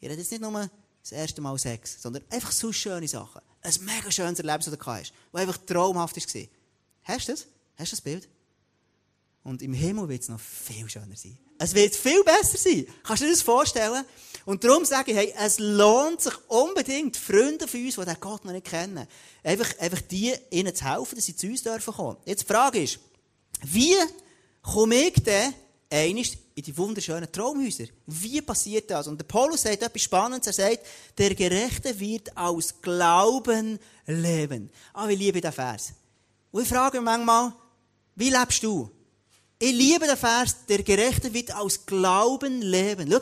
Ich 0.00 0.08
rede 0.08 0.18
jetzt 0.18 0.30
nicht 0.30 0.40
nur 0.40 0.70
das 1.02 1.12
erste 1.12 1.42
Mal 1.42 1.58
Sex, 1.58 2.00
sondern 2.00 2.24
einfach 2.30 2.50
so 2.50 2.72
schöne 2.72 3.06
Sachen. 3.06 3.42
Ein 3.60 3.74
mega 3.84 4.10
schönes 4.10 4.38
Erlebnis, 4.38 4.64
das 4.64 4.74
du 4.74 4.78
gehabt 4.78 5.00
hast, 5.00 5.12
das 5.30 5.40
einfach 5.42 5.58
traumhaft 5.58 6.16
war. 6.16 6.42
Hast 7.02 7.28
du 7.28 7.32
das? 7.32 7.46
Hast 7.76 7.92
du 7.92 7.96
das 7.96 8.00
Bild? 8.00 8.28
Und 9.42 9.62
im 9.62 9.72
Himmel 9.72 10.08
wird 10.08 10.22
es 10.22 10.28
noch 10.28 10.40
viel 10.40 10.88
schöner 10.88 11.16
sein. 11.16 11.38
Es 11.58 11.74
wird 11.74 11.94
viel 11.94 12.22
besser 12.24 12.56
sein. 12.56 12.86
Kannst 13.02 13.22
du 13.22 13.26
dir 13.26 13.32
das 13.32 13.42
vorstellen? 13.42 14.04
Und 14.46 14.64
darum 14.64 14.84
sage 14.84 15.12
ich, 15.12 15.16
hey, 15.16 15.34
es 15.38 15.58
lohnt 15.58 16.20
sich 16.20 16.32
unbedingt, 16.48 17.16
Freunde 17.16 17.68
von 17.68 17.84
uns, 17.84 17.96
die 17.96 18.04
den 18.04 18.16
Gott 18.20 18.44
noch 18.44 18.52
nicht 18.52 18.66
kennen, 18.66 19.06
einfach, 19.44 19.78
einfach 19.78 20.00
die, 20.02 20.34
ihnen 20.50 20.74
zu 20.74 20.84
helfen, 20.84 21.16
dass 21.16 21.26
sie 21.26 21.36
zu 21.36 21.46
uns 21.46 21.62
dürfen 21.62 21.92
kommen. 21.94 22.16
Jetzt 22.24 22.42
die 22.42 22.46
Frage 22.46 22.82
ist, 22.82 22.98
wie 23.62 23.94
komme 24.62 24.94
ich 24.96 25.14
denn 25.22 25.52
einmal 25.90 26.24
in 26.54 26.62
die 26.62 26.76
wunderschönen 26.76 27.30
Traumhäuser? 27.30 27.84
Wie 28.06 28.40
passiert 28.40 28.90
das? 28.90 29.06
Und 29.06 29.18
der 29.18 29.26
Paulus 29.26 29.62
sagt 29.62 29.82
etwas 29.82 30.02
Spannendes. 30.02 30.58
Er 30.58 30.70
sagt, 30.70 30.86
der 31.18 31.34
Gerechte 31.34 31.98
wird 32.00 32.36
aus 32.36 32.80
Glauben 32.80 33.78
leben. 34.06 34.70
Ah, 34.94 35.08
wie 35.08 35.14
liebe 35.14 35.38
ich 35.38 35.42
diesen 35.42 35.54
Vers. 35.54 35.92
Und 36.50 36.62
ich 36.62 36.68
frage 36.68 36.98
mich 36.98 37.04
manchmal, 37.04 37.52
wie 38.16 38.30
lebst 38.30 38.62
du? 38.62 38.90
Ich 39.62 39.72
liebe 39.74 40.06
den 40.06 40.16
Vers, 40.16 40.56
der 40.70 40.82
Gerechte 40.82 41.34
wird 41.34 41.54
aus 41.54 41.84
Glauben 41.84 42.62
leben. 42.62 43.10
Schau, 43.10 43.20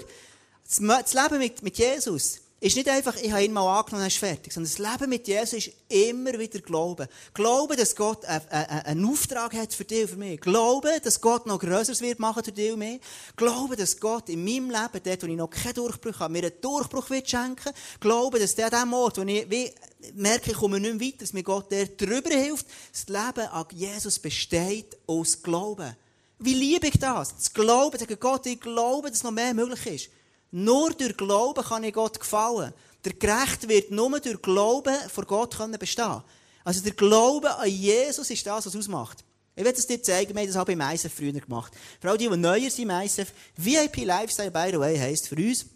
das 1.00 1.12
Leben 1.12 1.38
mit, 1.38 1.64
mit 1.64 1.76
Jesus 1.78 2.42
ist 2.60 2.76
nicht 2.76 2.88
einfach, 2.88 3.16
ich 3.16 3.32
habe 3.32 3.42
ihn 3.42 3.52
mal 3.52 3.78
angenommen, 3.78 4.02
dann 4.02 4.06
ist 4.06 4.18
fertig. 4.18 4.52
Sondern 4.52 4.72
das 4.72 4.78
Leben 4.78 5.10
mit 5.10 5.26
Jesus 5.26 5.54
ist 5.54 5.72
immer 5.88 6.38
wieder 6.38 6.60
Glauben. 6.60 7.08
Glauben, 7.34 7.76
dass 7.76 7.96
Gott 7.96 8.24
einen 8.24 9.04
Auftrag 9.04 9.52
hat 9.54 9.74
für 9.74 9.84
dich 9.84 10.10
für 10.10 10.16
mich. 10.16 10.40
Glauben, 10.40 11.00
dass 11.02 11.20
Gott 11.20 11.44
noch 11.46 11.58
Größeres 11.58 12.00
wird 12.02 12.20
machen 12.20 12.44
für 12.44 12.52
dich 12.52 12.70
und 12.70 12.78
mich. 12.78 13.00
Glauben, 13.34 13.76
dass 13.76 13.98
Gott 13.98 14.28
in 14.28 14.44
meinem 14.44 14.70
Leben, 14.70 15.02
dort, 15.02 15.22
wo 15.24 15.26
ich 15.26 15.36
noch 15.36 15.50
keinen 15.50 15.74
Durchbruch 15.74 16.20
habe, 16.20 16.32
mir 16.32 16.42
einen 16.42 16.60
Durchbruch 16.60 17.10
wird 17.10 17.28
schenken. 17.28 17.72
Glauben, 17.98 18.38
dass 18.38 18.54
der 18.54 18.72
an 18.72 18.88
dem 18.88 18.92
Ort, 18.92 19.18
wo 19.18 19.22
ich 19.22 19.74
merke, 20.14 20.52
ich 20.52 20.56
komme 20.56 20.78
nicht 20.78 20.94
mehr 20.94 21.08
weiter, 21.08 21.18
dass 21.18 21.32
mir 21.32 21.42
Gott 21.42 21.72
der 21.72 21.86
drüber 21.86 22.30
hilft. 22.30 22.66
Das 22.92 23.08
Leben 23.08 23.48
an 23.48 23.66
Jesus 23.72 24.20
besteht 24.20 24.96
aus 25.08 25.42
Glauben. 25.42 25.96
Wie 26.38 26.54
liebe 26.54 26.86
ich 26.86 26.98
das? 26.98 27.34
Das 27.34 27.52
Glauben, 27.52 27.98
sagen 27.98 28.16
Gott, 28.20 28.46
ich 28.46 28.60
glaube, 28.60 29.10
dass 29.10 29.22
noch 29.22 29.30
mehr 29.30 29.54
möglich 29.54 29.86
ist. 29.86 30.10
Nur 30.50 30.90
durch 30.90 31.16
Glauben 31.16 31.64
kann 31.64 31.84
ich 31.84 31.92
Gott 31.92 32.18
gefallen. 32.18 32.72
Der 33.04 33.12
Gerecht 33.12 33.68
wird 33.68 33.90
nur 33.90 34.18
durch 34.20 34.40
Glauben 34.40 34.94
vor 35.08 35.24
Gott 35.24 35.56
können 35.56 35.78
bestehen. 35.78 36.22
Also 36.64 36.82
der 36.82 36.92
Glaube 36.92 37.54
an 37.56 37.68
Jesus 37.68 38.30
ist 38.30 38.46
das, 38.46 38.66
was 38.66 38.76
ausmacht. 38.76 39.24
Ich 39.56 39.64
werde 39.64 39.78
es 39.78 39.86
dir 39.86 40.00
zeigen, 40.00 40.34
wir 40.34 40.42
haben 40.42 40.46
das 40.46 40.56
auch 40.56 40.64
beim 40.64 40.80
ISF 40.80 41.12
früher 41.12 41.32
gemacht. 41.32 41.72
Vor 42.00 42.10
allem 42.10 42.18
die, 42.18 42.28
die 42.28 42.36
neuer 42.36 42.70
sind 42.70 42.88
im 42.88 42.90
ISF. 42.90 43.32
VIP 43.56 44.04
Lifestyle, 44.04 44.52
by 44.52 44.68
the 44.70 44.78
way, 44.78 44.96
heisst 44.96 45.28
für 45.28 45.34
uns, 45.34 45.66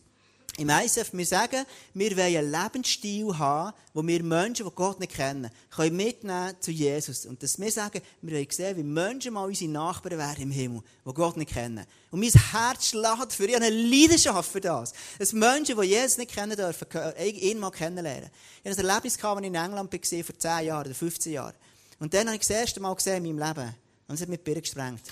im 0.59 0.69
ISF, 0.69 1.15
wir 1.15 1.27
sagen, 1.27 1.65
wir 1.95 2.17
wollen 2.17 2.37
einen 2.37 2.53
Lebensstil 2.53 3.39
haben, 3.39 3.75
wo 3.95 4.07
wir 4.07 4.23
Menschen, 4.23 4.67
die 4.67 4.75
Gott 4.75 5.01
nicht 5.01 5.15
kennen, 5.15 5.51
können 5.71 5.97
mitnehmen 5.97 6.55
zu 6.61 6.71
Jesus. 6.71 7.25
Und 7.25 7.43
dass 7.43 7.59
wir 7.59 7.73
sagen, 7.73 8.03
wir 8.21 8.37
wollen 8.37 8.51
sehen, 8.51 8.77
wie 8.77 8.83
Menschen 8.83 9.33
mal 9.33 9.47
unsere 9.47 9.71
Nachbarn 9.71 10.19
wären 10.19 10.43
im 10.43 10.51
Himmel, 10.51 10.83
die 11.07 11.15
Gott 11.15 11.39
nicht 11.39 11.53
kennen. 11.53 11.87
Und 12.11 12.21
mein 12.21 12.31
Herz 12.31 12.89
schlägt 12.89 13.33
für 13.33 13.45
eine 13.45 13.71
Leidenschaft 13.71 14.53
für 14.53 14.61
das. 14.61 14.93
Dass 15.19 15.33
Menschen, 15.33 15.81
die 15.81 15.87
Jesus 15.87 16.19
nicht 16.19 16.33
kennen 16.33 16.57
dürfen, 16.57 16.87
ihn 17.19 17.59
mal 17.59 17.71
kennenlernen. 17.71 18.29
Ich 18.63 18.71
hatte 18.71 18.83
ein 18.83 18.89
Erlebnis, 18.89 19.25
als 19.25 19.41
ich 19.41 19.47
in 19.47 19.55
England 19.55 19.93
war, 19.93 20.25
vor 20.25 20.39
10 20.39 20.67
Jahren 20.67 20.87
oder 20.87 20.95
15 20.95 21.33
Jahren. 21.33 21.55
Und 21.99 22.13
dann 22.13 22.27
habe 22.27 22.35
ich 22.37 22.41
das 22.41 22.51
erste 22.51 22.81
Mal 22.81 22.95
gesehen 22.95 23.25
in 23.25 23.37
meinem 23.37 23.49
Leben. 23.49 23.75
Und 24.07 24.17
es 24.17 24.21
hat 24.21 24.29
mich 24.29 24.45
gesprengt. 24.45 25.03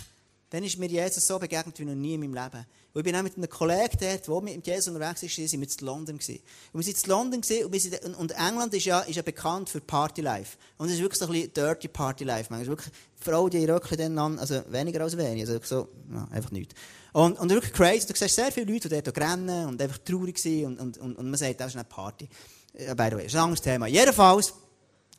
Dann 0.50 0.64
ist 0.64 0.76
mir 0.76 0.88
Jesus 0.88 1.26
so 1.26 1.38
begegnet 1.38 1.78
wie 1.78 1.85
noch 1.85 1.94
nie 1.94 2.14
in 2.14 2.20
meinem 2.20 2.35
Leben. 2.35 2.66
Und 2.92 3.00
ich 3.00 3.04
bin 3.04 3.14
auch 3.14 3.23
mit 3.23 3.37
einem 3.37 3.49
Kollegen 3.49 3.97
dort, 4.00 4.26
der 4.26 4.40
mit 4.40 4.66
Jesus 4.66 4.88
unterwegs 4.88 5.23
ist, 5.23 5.37
sind 5.37 5.61
wir 5.61 5.68
in 5.68 5.87
London. 5.87 6.16
Und 6.16 6.26
wir 6.73 6.82
sind 6.82 7.02
in 7.02 7.09
London 7.09 7.40
und, 7.40 7.73
wir 7.73 7.80
sind, 7.80 8.16
und 8.16 8.32
England 8.32 8.75
ist 8.75 8.85
ja, 8.85 9.00
ist 9.00 9.14
ja 9.16 9.23
bekannt 9.23 9.68
für 9.68 9.80
Partylife. 9.80 10.56
Und 10.76 10.88
es 10.88 10.94
ist 10.94 11.00
wirklich 11.00 11.18
so 11.18 11.26
ein 11.26 11.32
bisschen 11.32 11.52
dirty 11.52 11.88
Partylife. 11.88 12.50
Man 12.50 12.62
ist 12.62 12.68
wirklich, 12.68 12.92
Frauen, 13.20 13.50
die 13.50 13.64
röckeln 13.64 13.99
dann 13.99 14.18
an, 14.18 14.38
also 14.38 14.62
weniger 14.68 15.02
als 15.02 15.16
wenig, 15.16 15.49
also 15.49 15.61
so, 15.62 15.88
ja, 16.12 16.26
einfach 16.32 16.50
nichts. 16.50 16.75
Und, 17.12 17.38
und 17.38 17.50
wirklich 17.50 17.73
crazy. 17.73 18.06
Du 18.06 18.14
siehst 18.16 18.35
sehr 18.35 18.50
viele 18.50 18.73
Leute, 18.73 18.88
die 18.88 19.02
dort 19.02 19.18
rennen 19.18 19.66
und 19.66 19.80
einfach 19.80 19.99
traurig 19.99 20.38
sind 20.38 20.80
und, 20.80 20.99
und, 20.99 21.16
und, 21.16 21.30
man 21.30 21.37
sagt, 21.37 21.61
das 21.61 21.68
ist 21.68 21.76
eine 21.76 21.85
Party. 21.85 22.28
Äh, 22.75 22.94
by 22.94 23.09
the 23.11 23.16
way, 23.16 23.25
das 23.25 23.26
ist 23.26 23.35
ein 23.37 23.42
anderes 23.42 23.61
Thema. 23.61 23.87
Jedenfalls, 23.87 24.52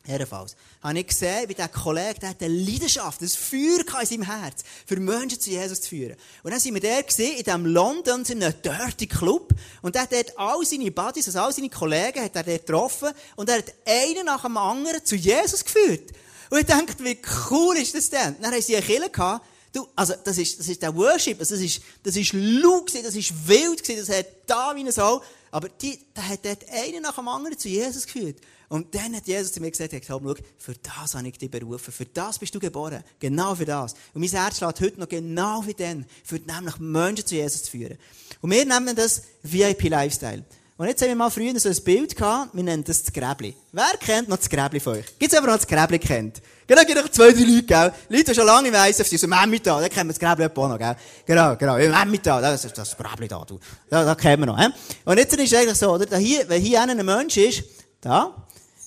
Jedenfalls 0.06 0.56
habe 0.82 1.00
ich 1.00 1.08
gesehen, 1.08 1.48
wie 1.48 1.54
der 1.54 1.68
Kollege, 1.68 2.20
der 2.20 2.30
hat 2.30 2.42
eine 2.42 2.54
Leidenschaft, 2.54 3.22
ein 3.22 3.30
Feuer 3.30 4.02
in 4.02 4.08
seinem 4.08 4.24
Herz, 4.24 4.64
für 4.86 5.00
Menschen 5.00 5.40
zu 5.40 5.52
Jesus 5.52 5.82
zu 5.82 5.90
führen. 5.90 6.16
Und 6.42 6.52
dann 6.52 6.60
sind 6.60 6.74
wir 6.74 6.82
der 6.82 7.04
gesehen, 7.04 7.38
in 7.38 7.44
diesem 7.44 7.66
London, 7.68 8.24
in 8.28 8.44
einem 8.44 8.62
dirty 8.64 9.06
Club. 9.06 9.54
Und 9.84 9.96
er 9.96 10.04
hat 10.04 10.12
dort 10.12 10.38
all 10.40 10.66
seine 10.66 10.90
Buddies, 10.90 11.28
also 11.28 11.42
all 11.42 11.54
seine 11.54 11.70
Kollegen, 11.70 12.24
hat 12.24 12.36
er 12.36 12.44
dort 12.44 12.66
getroffen. 12.66 13.10
Und 13.36 13.50
er 13.50 13.60
hat 13.60 13.74
einen 13.86 14.26
nach 14.26 14.42
dem 14.42 14.58
anderen 14.58 15.06
zu 15.06 15.16
Jesus 15.16 15.64
geführt. 15.64 16.12
Und 16.50 16.60
ich 16.60 16.66
dachte, 16.66 17.04
wie 17.04 17.20
cool 17.52 17.78
ist 17.78 17.94
das 17.94 18.10
denn? 18.10 18.36
Dann 18.42 18.52
haben 18.52 18.62
sie 18.62 18.76
eine 18.76 18.86
Kille 18.86 19.10
gehabt, 19.10 19.46
Du, 19.74 19.88
also, 19.96 20.16
das 20.22 20.38
ist, 20.38 20.60
das 20.60 20.68
ist 20.68 20.82
der 20.82 20.94
Worship, 20.94 21.40
also 21.40 21.56
das 21.56 21.64
ist, 21.64 21.82
das 22.04 22.18
ist 22.18 22.34
laut 22.34 22.88
gewesen, 22.88 23.06
das 23.06 23.16
ist 23.16 23.48
wild 23.48 23.82
gewesen, 23.82 24.06
das 24.06 24.18
hat 24.18 24.26
da 24.46 24.76
wie 24.76 24.92
Sau. 24.92 25.22
Aber 25.52 25.68
die, 25.70 26.00
der 26.16 26.30
hat 26.30 26.46
dort 26.46 26.70
einen 26.70 27.04
nach 27.04 27.16
dem 27.16 27.28
anderen 27.28 27.58
zu 27.58 27.68
Jesus 27.68 28.06
geführt. 28.06 28.40
Und 28.70 28.96
dann 28.96 29.14
hat 29.16 29.28
Jesus 29.28 29.52
zu 29.52 29.60
mir 29.60 29.70
gesagt, 29.70 29.92
er 29.92 30.02
schau, 30.02 30.20
für 30.58 30.74
das 30.76 31.14
habe 31.14 31.28
ich 31.28 31.38
dich 31.38 31.52
berufen, 31.52 31.92
für 31.92 32.06
das 32.06 32.40
bist 32.40 32.56
du 32.56 32.60
geboren. 32.60 33.04
Genau 33.20 33.54
für 33.54 33.66
das. 33.66 33.94
Und 34.14 34.22
mein 34.22 34.30
Herz 34.30 34.58
schlägt 34.58 34.80
heute 34.80 35.00
noch 35.00 35.10
genau 35.10 35.66
wie 35.68 35.74
dann, 35.74 36.06
für 36.24 36.40
nämlich 36.40 36.80
Menschen 36.80 37.26
zu 37.26 37.36
Jesus 37.36 37.64
zu 37.64 37.72
führen. 37.72 37.98
Und 38.40 38.52
wir 38.52 38.66
nennen 38.66 38.96
das 38.96 39.24
VIP-Lifestyle. 39.44 40.46
Und 40.82 40.88
jetzt 40.88 41.00
haben 41.04 41.10
wir 41.10 41.16
mal 41.16 41.30
früher 41.30 41.60
so 41.60 41.70
ein 41.70 41.84
Bild 41.84 42.16
gehabt, 42.16 42.56
wir 42.56 42.64
nennen 42.64 42.84
das 42.84 43.04
das 43.04 43.14
Gräbli. 43.14 43.56
Wer 43.72 43.98
kennt 44.00 44.28
noch 44.28 44.38
das 44.38 44.50
Gräbli 44.50 44.80
von 44.80 44.94
euch? 44.94 45.06
Gibt 45.20 45.32
es 45.32 45.40
jemanden, 45.40 45.50
der 45.50 45.58
das 45.58 45.68
Gräbli 45.68 46.00
kennt? 46.00 46.42
Genau, 46.66 46.82
gibt 46.82 46.98
es 46.98 47.12
zwei, 47.12 47.32
drei 47.32 47.42
Leute, 47.42 47.64
gell? 47.66 47.94
Leute, 48.10 48.24
die 48.24 48.34
schon 48.34 48.48
lange 48.48 48.70
im 48.70 48.74
ISF 48.74 49.06
sind, 49.06 49.20
so 49.20 49.28
im 49.28 49.34
Emmental, 49.34 49.80
da 49.80 49.90
kennen 49.90 50.10
wir 50.10 50.14
das 50.14 50.20
Gräbli 50.20 50.46
auch 50.46 50.68
noch, 50.68 50.80
gell? 50.80 50.96
Genau, 51.24 51.56
genau, 51.56 51.78
im 51.78 51.94
Emmental, 51.94 52.42
das 52.42 52.66
ist 52.66 52.76
das 52.76 52.98
Gräbli 52.98 53.28
da, 53.28 53.46
du. 53.48 53.60
Da, 53.92 54.04
da 54.04 54.16
kennen 54.16 54.42
wir 54.42 54.48
noch, 54.48 54.58
hä? 54.58 54.70
Und 55.06 55.20
jetzt 55.20 55.38
ist 55.38 55.54
es 55.54 55.60
eigentlich 55.60 55.78
so, 55.78 55.92
oder? 55.92 56.18
Hier, 56.18 56.50
wenn 56.50 56.60
hier 56.60 56.82
ein 56.82 57.06
Mensch 57.06 57.38
ist, 57.38 57.64
da, 58.02 58.34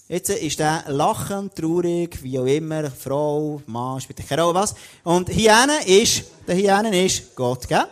Jetzt 0.09 0.31
ist 0.31 0.59
der 0.59 0.85
lachend, 0.89 1.55
traurig, 1.55 2.21
wie 2.25 2.41
auch 2.41 2.45
immer, 2.45 2.91
Frau, 2.91 3.63
Mann, 3.67 4.01
spielt 4.01 4.29
keine 4.29 4.43
Rolle, 4.43 4.55
was. 4.57 4.75
Und 5.05 5.31
hier 5.31 5.55
ist, 5.87 6.25
der 6.49 6.57
hier 6.57 6.93
ist 6.93 7.37
Gott, 7.37 7.69
gell? 7.69 7.87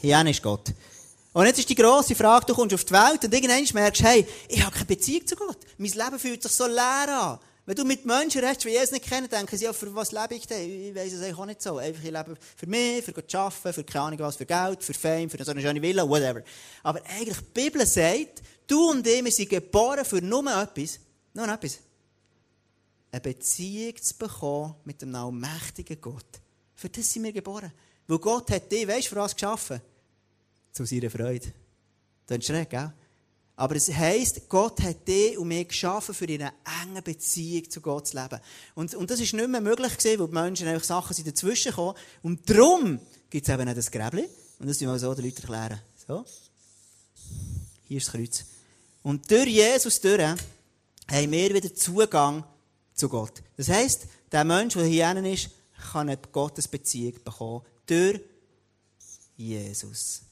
Hier 0.00 0.26
ist 0.26 0.42
Gott. 0.42 0.72
Und 1.32 1.46
jetzt 1.46 1.58
ist 1.58 1.68
die 1.68 1.74
grosse 1.74 2.14
Frage, 2.14 2.46
du 2.46 2.54
kommst 2.54 2.74
auf 2.74 2.84
die 2.84 2.92
Welt 2.92 3.24
und 3.24 3.32
irgendwann 3.32 3.64
merkst 3.72 4.02
du, 4.02 4.04
hey, 4.04 4.26
ich 4.48 4.62
habe 4.62 4.72
keine 4.72 4.84
Beziehung 4.84 5.26
zu 5.26 5.34
Gott. 5.34 5.58
Mein 5.78 5.90
Leben 5.90 6.18
fühlt 6.18 6.42
sich 6.42 6.52
so 6.52 6.66
leer 6.66 7.08
an. 7.08 7.38
Wenn 7.64 7.76
du 7.76 7.84
mit 7.84 8.04
Menschen 8.04 8.44
redest, 8.44 8.64
die 8.64 8.70
Jesus 8.70 8.90
nicht 8.90 9.04
kennen, 9.04 9.28
denken 9.28 9.56
sie, 9.56 9.64
ja, 9.64 9.72
für 9.72 9.94
was 9.94 10.10
lebe 10.10 10.34
ich 10.34 10.46
denn? 10.46 10.88
Ich 10.88 10.94
weiss 10.94 11.12
es 11.12 11.22
eigentlich 11.22 11.38
auch 11.38 11.46
nicht 11.46 11.62
so. 11.62 11.78
Einfach, 11.78 12.02
ich 12.02 12.10
lebe 12.10 12.36
für 12.56 12.66
mich, 12.66 13.04
für 13.04 13.26
zu 13.26 13.38
arbeiten, 13.38 13.72
für 13.72 13.84
keine 13.84 14.04
Ahnung 14.06 14.18
was, 14.18 14.36
für 14.36 14.46
Geld, 14.46 14.82
für 14.82 14.94
Fame, 14.94 15.30
für 15.30 15.42
so 15.44 15.52
eine 15.52 15.62
schöne 15.62 15.80
Villa, 15.80 16.06
whatever. 16.06 16.42
Aber 16.82 17.00
eigentlich, 17.06 17.38
die 17.38 17.60
Bibel 17.62 17.86
sagt, 17.86 18.42
du 18.66 18.90
und 18.90 19.06
ich, 19.06 19.24
wir 19.24 19.30
sind 19.30 19.48
geboren 19.48 20.04
für 20.04 20.20
nur 20.20 20.44
etwas, 20.50 20.98
nur 21.32 21.48
etwas. 21.48 21.78
Eine 23.12 23.20
Beziehung 23.20 23.96
zu 24.02 24.18
bekommen 24.18 24.74
mit 24.84 25.00
dem 25.00 25.14
allmächtigen 25.14 26.00
Gott. 26.00 26.40
Für 26.74 26.88
das 26.88 27.12
sind 27.12 27.22
wir 27.22 27.32
geboren. 27.32 27.72
Weil 28.08 28.18
Gott 28.18 28.50
hat 28.50 28.72
dich, 28.72 28.88
weißt 28.88 29.06
du, 29.06 29.10
für 29.10 29.16
was 29.16 29.36
geschaffen? 29.36 29.80
Zu 30.72 30.84
seiner 30.84 31.10
Freude. 31.10 31.52
Das 32.26 32.38
ist 32.38 32.46
schräg, 32.46 32.70
gell? 32.70 32.92
Aber 33.54 33.76
es 33.76 33.92
heisst, 33.92 34.48
Gott 34.48 34.80
hat 34.82 35.06
dich 35.06 35.36
und 35.36 35.48
mich 35.48 35.68
geschaffen, 35.68 36.14
für 36.14 36.24
eine 36.24 36.52
enge 36.82 37.02
Beziehung 37.02 37.70
zu 37.70 37.80
Gott 37.80 38.08
zu 38.08 38.20
leben. 38.20 38.40
Und, 38.74 38.94
und 38.94 39.10
das 39.10 39.20
ist 39.20 39.34
nicht 39.34 39.48
mehr 39.48 39.60
möglich 39.60 39.96
gewesen, 39.96 40.20
weil 40.20 40.26
die 40.26 40.32
Menschen 40.32 40.68
einfach 40.68 40.84
Sachen 40.84 41.14
sind 41.14 41.28
dazwischen 41.28 41.72
kommen. 41.72 41.96
Und 42.22 42.48
darum 42.48 42.98
gibt 43.28 43.46
es 43.46 43.54
eben 43.54 43.68
auch 43.68 43.74
das 43.74 43.90
Gräbli. 43.90 44.22
Und 44.58 44.68
das 44.68 44.80
müssen 44.80 44.88
wir 44.88 44.98
so 44.98 45.14
den 45.14 45.26
Leuten 45.26 45.42
erklären. 45.42 45.80
So. 46.06 46.24
Hier 47.84 47.98
ist 47.98 48.06
das 48.06 48.14
Kreuz. 48.14 48.44
Und 49.02 49.30
durch 49.30 49.48
Jesus 49.48 50.00
durch 50.00 50.22
haben 50.22 51.30
wir 51.30 51.54
wieder 51.54 51.74
Zugang 51.74 52.44
zu 52.94 53.08
Gott. 53.08 53.42
Das 53.56 53.68
heisst, 53.68 54.06
der 54.30 54.44
Mensch, 54.44 54.74
der 54.74 54.86
hier 54.86 55.14
ist, 55.24 55.50
kann 55.92 56.08
eine 56.08 56.16
Gottesbeziehung 56.16 57.22
bekommen. 57.22 57.62
Durch 57.86 58.20
Jesus. 59.36 60.22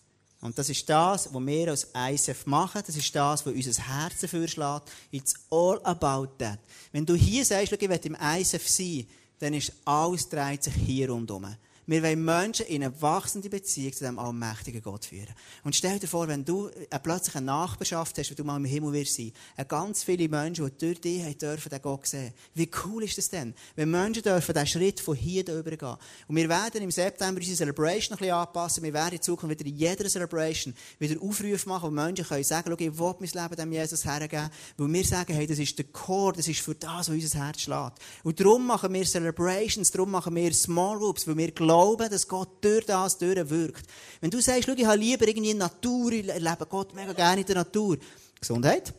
Und 0.40 0.58
das 0.58 0.70
ist 0.70 0.88
das, 0.88 1.32
was 1.32 1.46
wir 1.46 1.68
als 1.68 1.88
ISF 1.94 2.46
machen. 2.46 2.82
Das 2.86 2.96
ist 2.96 3.14
das, 3.14 3.44
was 3.44 3.52
unser 3.52 3.82
Herz 3.86 4.20
dafür 4.20 4.48
schlägt. 4.48 4.90
It's 5.10 5.34
all 5.50 5.80
about 5.84 6.28
that. 6.38 6.58
Wenn 6.92 7.04
du 7.04 7.14
hier 7.14 7.44
sagst, 7.44 7.72
ich 7.72 7.88
will 7.88 8.00
im 8.04 8.14
ISF 8.16 8.66
sein, 8.66 9.06
dann 9.38 9.54
ist 9.54 9.72
alles 9.84 10.28
dreht 10.28 10.62
sich 10.62 10.74
hier 10.74 11.10
rundherum. 11.10 11.54
Wir 11.90 12.04
wollen 12.04 12.24
Menschen 12.24 12.66
in 12.66 12.84
eine 12.84 13.02
wachsende 13.02 13.50
Beziehung 13.50 13.92
zu 13.92 14.04
dem 14.04 14.20
allmächtigen 14.20 14.80
Gott 14.80 15.06
führen. 15.06 15.34
Und 15.64 15.74
stell 15.74 15.98
dir 15.98 16.06
vor, 16.06 16.28
wenn 16.28 16.44
du 16.44 16.70
plötzlich 17.02 17.34
eine 17.34 17.46
Nachbarschaft 17.46 18.16
hast, 18.16 18.30
wenn 18.30 18.36
du 18.36 18.44
mal 18.44 18.58
im 18.58 18.64
Himmel 18.64 18.92
wirst 18.92 19.16
sein, 19.16 19.32
ganz 19.66 20.04
viele 20.04 20.28
Menschen, 20.28 20.66
die 20.66 20.78
durch 20.78 21.00
dich 21.00 21.36
dürfen 21.38 21.68
den 21.68 21.82
Gott 21.82 22.06
sehen. 22.06 22.32
Wie 22.54 22.70
cool 22.84 23.02
ist 23.02 23.18
das 23.18 23.28
denn? 23.28 23.54
Wenn 23.74 23.90
Menschen 23.90 24.22
dürfen 24.22 24.54
den 24.54 24.68
Schritt 24.68 25.00
von 25.00 25.16
hier 25.16 25.44
da 25.44 25.60
gehen. 25.60 25.96
Und 26.28 26.36
wir 26.36 26.48
werden 26.48 26.80
im 26.80 26.92
September 26.92 27.40
unsere 27.40 27.56
Celebration 27.56 28.14
ein 28.14 28.18
bisschen 28.18 28.34
anpassen. 28.34 28.84
Wir 28.84 28.92
werden 28.92 29.16
in 29.16 29.22
Zukunft 29.22 29.58
wieder 29.58 29.68
in 29.68 29.76
jeder 29.76 30.08
Celebration 30.08 30.72
wieder 31.00 31.20
Aufrufe 31.20 31.68
machen, 31.68 31.88
wo 31.88 31.90
Menschen 31.90 32.24
können 32.24 32.44
sagen, 32.44 32.72
ich 32.72 32.98
will 33.00 33.14
mein 33.18 33.28
Leben 33.28 33.56
dem 33.56 33.72
Jesus 33.72 34.04
hergeben. 34.04 34.48
Weil 34.76 34.92
wir 34.92 35.04
sagen, 35.04 35.34
hey, 35.34 35.44
das 35.44 35.58
ist 35.58 35.76
der 35.76 35.86
Core, 35.86 36.34
das 36.36 36.46
ist 36.46 36.60
für 36.60 36.76
das, 36.76 37.08
was 37.08 37.08
unser 37.08 37.44
Herz 37.44 37.62
schlägt. 37.62 37.98
Und 38.22 38.38
darum 38.38 38.64
machen 38.64 38.92
wir 38.92 39.04
Celebrations, 39.04 39.90
darum 39.90 40.12
machen 40.12 40.36
wir 40.36 40.54
Small 40.54 40.96
Groups, 40.96 41.26
weil 41.26 41.36
wir 41.36 41.50
glauben, 41.50 41.79
glauben, 41.80 42.10
dass 42.10 42.28
Gott 42.28 42.62
durch 42.62 42.84
das 42.84 43.18
durchwirkt. 43.18 43.86
Wenn 44.20 44.30
du 44.30 44.40
sagst, 44.40 44.64
schau, 44.66 44.72
ich 44.72 44.84
habe 44.84 44.98
lieber 44.98 45.26
irgendwie 45.26 45.54
Natur, 45.54 46.12
ich 46.12 46.26
lebe 46.26 46.66
Gott 46.68 46.94
mega 46.94 47.12
gerne 47.12 47.40
in 47.40 47.46
der 47.46 47.56
Natur. 47.56 47.96
Gesundheit. 48.38 48.92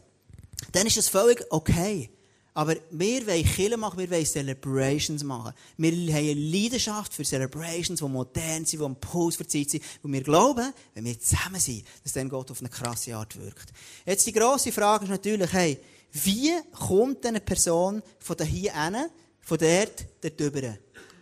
Dann 0.71 0.87
ist 0.87 0.97
das 0.97 1.07
völlig 1.07 1.43
okay. 1.49 2.09
Aber 2.53 2.75
wir 2.91 3.25
wollen 3.27 3.45
Killen 3.45 3.79
machen, 3.79 3.97
wir 3.97 4.11
wollen 4.11 4.25
Celebrations 4.25 5.23
machen. 5.23 5.53
Wir 5.77 5.91
haben 5.91 6.17
eine 6.17 6.33
Leidenschaft 6.33 7.13
für 7.13 7.23
Celebrations, 7.23 7.99
die 7.99 8.07
modern 8.07 8.65
sind, 8.65 8.79
die 8.79 8.85
am 8.85 8.95
Puls 8.97 9.37
für 9.37 9.47
Zeit 9.47 9.69
sind. 9.69 9.83
Und 10.03 10.11
wir 10.11 10.21
glauben, 10.21 10.73
wenn 10.93 11.05
wir 11.05 11.17
zusammen 11.17 11.61
sind, 11.61 11.85
dass 12.03 12.13
dann 12.13 12.27
Gott 12.27 12.51
auf 12.51 12.59
eine 12.59 12.69
krasse 12.69 13.15
Art 13.15 13.39
wirkt. 13.39 13.71
Jetzt 14.05 14.27
die 14.27 14.33
grosse 14.33 14.71
Frage 14.71 15.05
ist 15.05 15.11
natürlich, 15.11 15.53
hey, 15.53 15.77
wie 16.11 16.51
kommt 16.77 17.25
eine 17.25 17.39
Person 17.39 18.01
von 18.19 18.37
hier 18.43 18.73
hin, 18.73 18.97
von 19.39 19.57
dort 19.57 20.05
dort 20.21 20.39
drüber? 20.39 20.77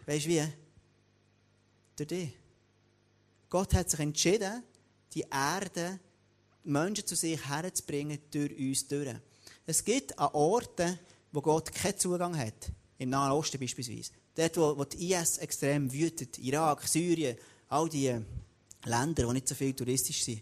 Weißt 0.08 0.26
du 0.26 0.30
wie? 0.30 0.59
Durch 2.00 2.08
dich. 2.08 2.30
Gott 3.50 3.74
hat 3.74 3.90
sich 3.90 4.00
entschieden, 4.00 4.64
die 5.14 5.26
Erde, 5.32 6.00
Menschen 6.64 7.06
zu 7.06 7.16
sich 7.16 7.44
herzubringen, 7.48 8.20
durch 8.32 8.58
uns 8.58 8.88
durch. 8.88 9.16
Es 9.66 9.84
gibt 9.84 10.18
an 10.20 10.30
Orten, 10.34 11.00
wo 11.32 11.42
Gott 11.42 11.74
keinen 11.74 11.98
Zugang 11.98 12.38
hat. 12.38 12.72
Im 12.98 13.10
Nahen 13.10 13.32
Osten 13.32 13.60
beispielsweise. 13.60 14.12
Dort, 14.36 14.58
wo, 14.58 14.78
wo 14.78 14.84
die 14.84 15.14
IS 15.14 15.38
extrem 15.38 15.92
wütet. 15.92 16.38
Irak, 16.40 16.88
Syrien, 16.88 17.38
all 17.70 17.90
diese 17.90 18.24
Länder, 18.86 19.28
die 19.28 19.34
nicht 19.34 19.48
so 19.48 19.56
viel 19.56 19.74
touristisch 19.74 20.24
sind. 20.24 20.42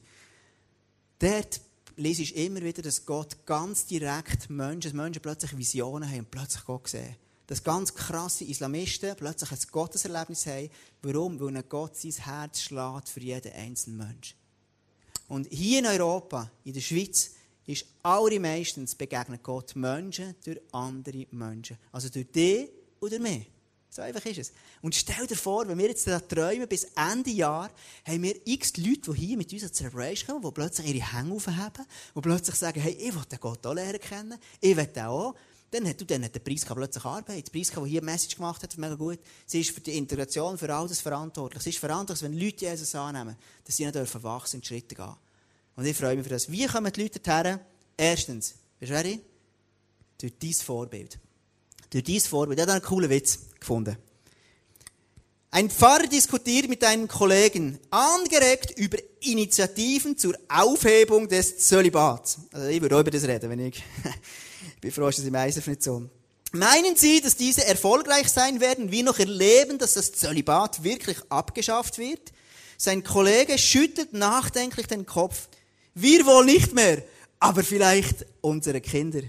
Dort 1.20 1.62
lese 1.96 2.24
ich 2.24 2.36
immer 2.36 2.62
wieder, 2.62 2.82
dass 2.82 3.06
Gott 3.06 3.46
ganz 3.46 3.86
direkt 3.86 4.50
Menschen, 4.50 4.96
Menschen 4.96 5.22
plötzlich 5.22 5.58
Visionen 5.58 6.10
haben 6.10 6.20
und 6.20 6.32
plötzlich 6.32 6.66
Gott 6.66 6.88
sehen 6.88 7.16
dass 7.48 7.64
ganz 7.64 7.94
krasse 7.94 8.44
Islamisten 8.44 9.16
plötzlich 9.16 9.52
ein 9.52 9.58
Gotteserlebnis 9.72 10.46
haben. 10.46 10.70
Warum? 11.02 11.40
Weil 11.40 11.58
ein 11.58 11.70
Gott 11.70 11.96
sein 11.96 12.12
Herz 12.12 12.62
schlägt 12.62 13.10
für 13.10 13.22
jeden 13.22 13.54
einzelnen 13.54 13.98
Menschen. 13.98 14.38
Und 15.30 15.48
hier 15.50 15.80
in 15.80 15.86
Europa, 15.86 16.52
in 16.64 16.74
der 16.74 16.82
Schweiz, 16.82 17.32
ist 17.66 17.86
allermeistens 18.04 18.96
begegnet 18.96 19.44
Gott 19.44 19.76
Menschen 19.76 20.36
durch 20.44 20.60
andere 20.72 21.28
Menschen. 21.32 21.78
Also 21.92 22.10
durch 22.10 22.32
dich 22.32 22.70
oder 23.00 23.20
mich. 23.20 23.52
So 23.90 24.02
einfach 24.02 24.26
ist 24.26 24.38
es. 24.38 24.54
Und 24.82 24.96
stell 24.96 25.26
dir 25.28 25.36
vor, 25.36 25.68
wenn 25.68 25.78
wir 25.78 25.88
jetzt 25.88 26.08
da 26.08 26.20
träumen, 26.20 26.68
bis 26.68 26.86
Ende 26.96 27.32
Jahr, 27.32 27.72
haben 28.06 28.24
wir 28.24 28.36
x 28.46 28.78
Leute, 28.78 29.12
die 29.12 29.18
hier 29.18 29.38
mit 29.38 29.52
uns 29.52 29.62
zur 29.62 29.74
Celebration 29.74 30.28
kommen, 30.28 30.44
die 30.44 30.52
plötzlich 30.52 30.96
ihre 30.96 31.18
Hänge 31.18 31.34
aufheben, 31.34 31.86
die 32.16 32.22
plötzlich 32.22 32.56
sagen, 32.56 32.80
hey, 32.80 32.94
ich 32.94 33.16
will 33.16 33.24
den 33.30 33.40
Gott 33.40 33.66
auch 33.66 33.74
lernen 33.74 34.00
kennen, 34.00 34.38
ich 34.62 34.78
will 34.78 34.88
den 34.88 35.04
auch. 35.04 35.36
Dann 35.70 35.88
hat, 35.88 36.00
du, 36.00 36.06
dann 36.06 36.24
hat 36.24 36.34
der 36.34 36.40
Priska 36.40 36.74
plötzlich 36.74 37.04
Arbeit. 37.04 37.48
Die 37.48 37.52
Priska, 37.52 37.82
die 37.82 37.90
hier 37.90 38.02
eine 38.02 38.12
Message 38.12 38.36
gemacht 38.36 38.64
hat, 38.64 38.78
mega 38.78 38.96
gut. 38.96 39.20
Sie 39.46 39.60
ist 39.60 39.72
für 39.72 39.82
die 39.82 39.98
Integration, 39.98 40.58
für 40.58 40.74
all 40.74 40.88
das 40.88 41.02
verantwortlich. 41.02 41.62
Sie 41.62 41.72
ist 41.72 41.80
verantwortlich, 41.80 42.24
wenn 42.24 42.40
Leute 42.40 42.66
Jesus 42.66 42.96
annehmen, 42.96 43.36
dass 43.66 43.76
sie 43.76 43.84
nicht 43.84 43.96
dürfen 43.96 44.24
wachsen 44.24 44.58
und 44.58 44.66
Schritte 44.66 44.96
gehen. 44.96 45.16
Und 45.76 45.86
ich 45.86 45.96
freue 45.96 46.16
mich 46.16 46.24
für 46.24 46.30
das. 46.30 46.50
Wie 46.50 46.66
kommen 46.68 46.92
die 46.92 47.02
Leute 47.02 47.20
dorthin? 47.20 47.60
Erstens, 47.98 48.56
bist 48.80 48.92
du 48.92 48.96
ready? 48.96 49.22
Durch 50.20 50.34
dein 50.40 50.54
Vorbild. 50.54 51.20
Durch 51.90 52.04
dein 52.04 52.20
Vorbild. 52.22 52.60
Ich 52.60 52.62
habe 52.64 52.74
einen 52.74 52.82
coolen 52.82 53.10
Witz 53.10 53.40
gefunden. 53.60 53.98
Ein 55.50 55.70
Pfarrer 55.70 56.08
diskutiert 56.08 56.68
mit 56.68 56.84
einem 56.84 57.08
Kollegen, 57.08 57.80
angeregt 57.90 58.78
über 58.78 58.98
Initiativen 59.22 60.18
zur 60.18 60.38
Aufhebung 60.50 61.28
des 61.28 61.58
Zölibats. 61.60 62.40
Also 62.52 62.68
ich 62.68 62.82
würde 62.82 63.00
über 63.00 63.12
das 63.12 63.24
reden, 63.24 63.50
wenn 63.50 63.60
ich 63.60 63.84
Ich 64.76 64.82
bin 64.82 64.92
froh, 64.92 65.06
dass 65.06 65.20
im 65.20 65.34
ISF 65.34 65.66
nicht 65.66 65.82
so. 65.82 66.08
Meinen 66.52 66.96
Sie, 66.96 67.20
dass 67.20 67.36
diese 67.36 67.66
erfolgreich 67.66 68.30
sein 68.30 68.60
werden? 68.60 68.92
Wir 68.92 69.04
noch 69.04 69.18
erleben, 69.20 69.80
dass 69.80 69.94
das 69.94 70.14
Zölibat 70.14 70.84
wirklich 70.84 71.18
abgeschafft 71.30 71.98
wird? 71.98 72.32
Sein 72.78 73.04
Kollege 73.04 73.58
schüttelt 73.58 74.14
nachdenklich 74.14 74.88
den 74.88 75.06
Kopf. 75.06 75.48
Wir 75.96 76.26
wohl 76.26 76.46
nicht 76.46 76.74
mehr, 76.74 77.02
aber 77.40 77.64
vielleicht 77.64 78.26
unsere 78.42 78.82
Kinder. 78.82 79.22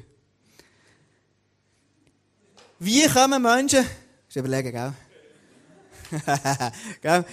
Wie 2.78 3.06
kommen 3.08 3.42
Menschen, 3.42 3.86
ich 4.28 4.36
überlege, 4.36 4.70
gell? 4.70 4.92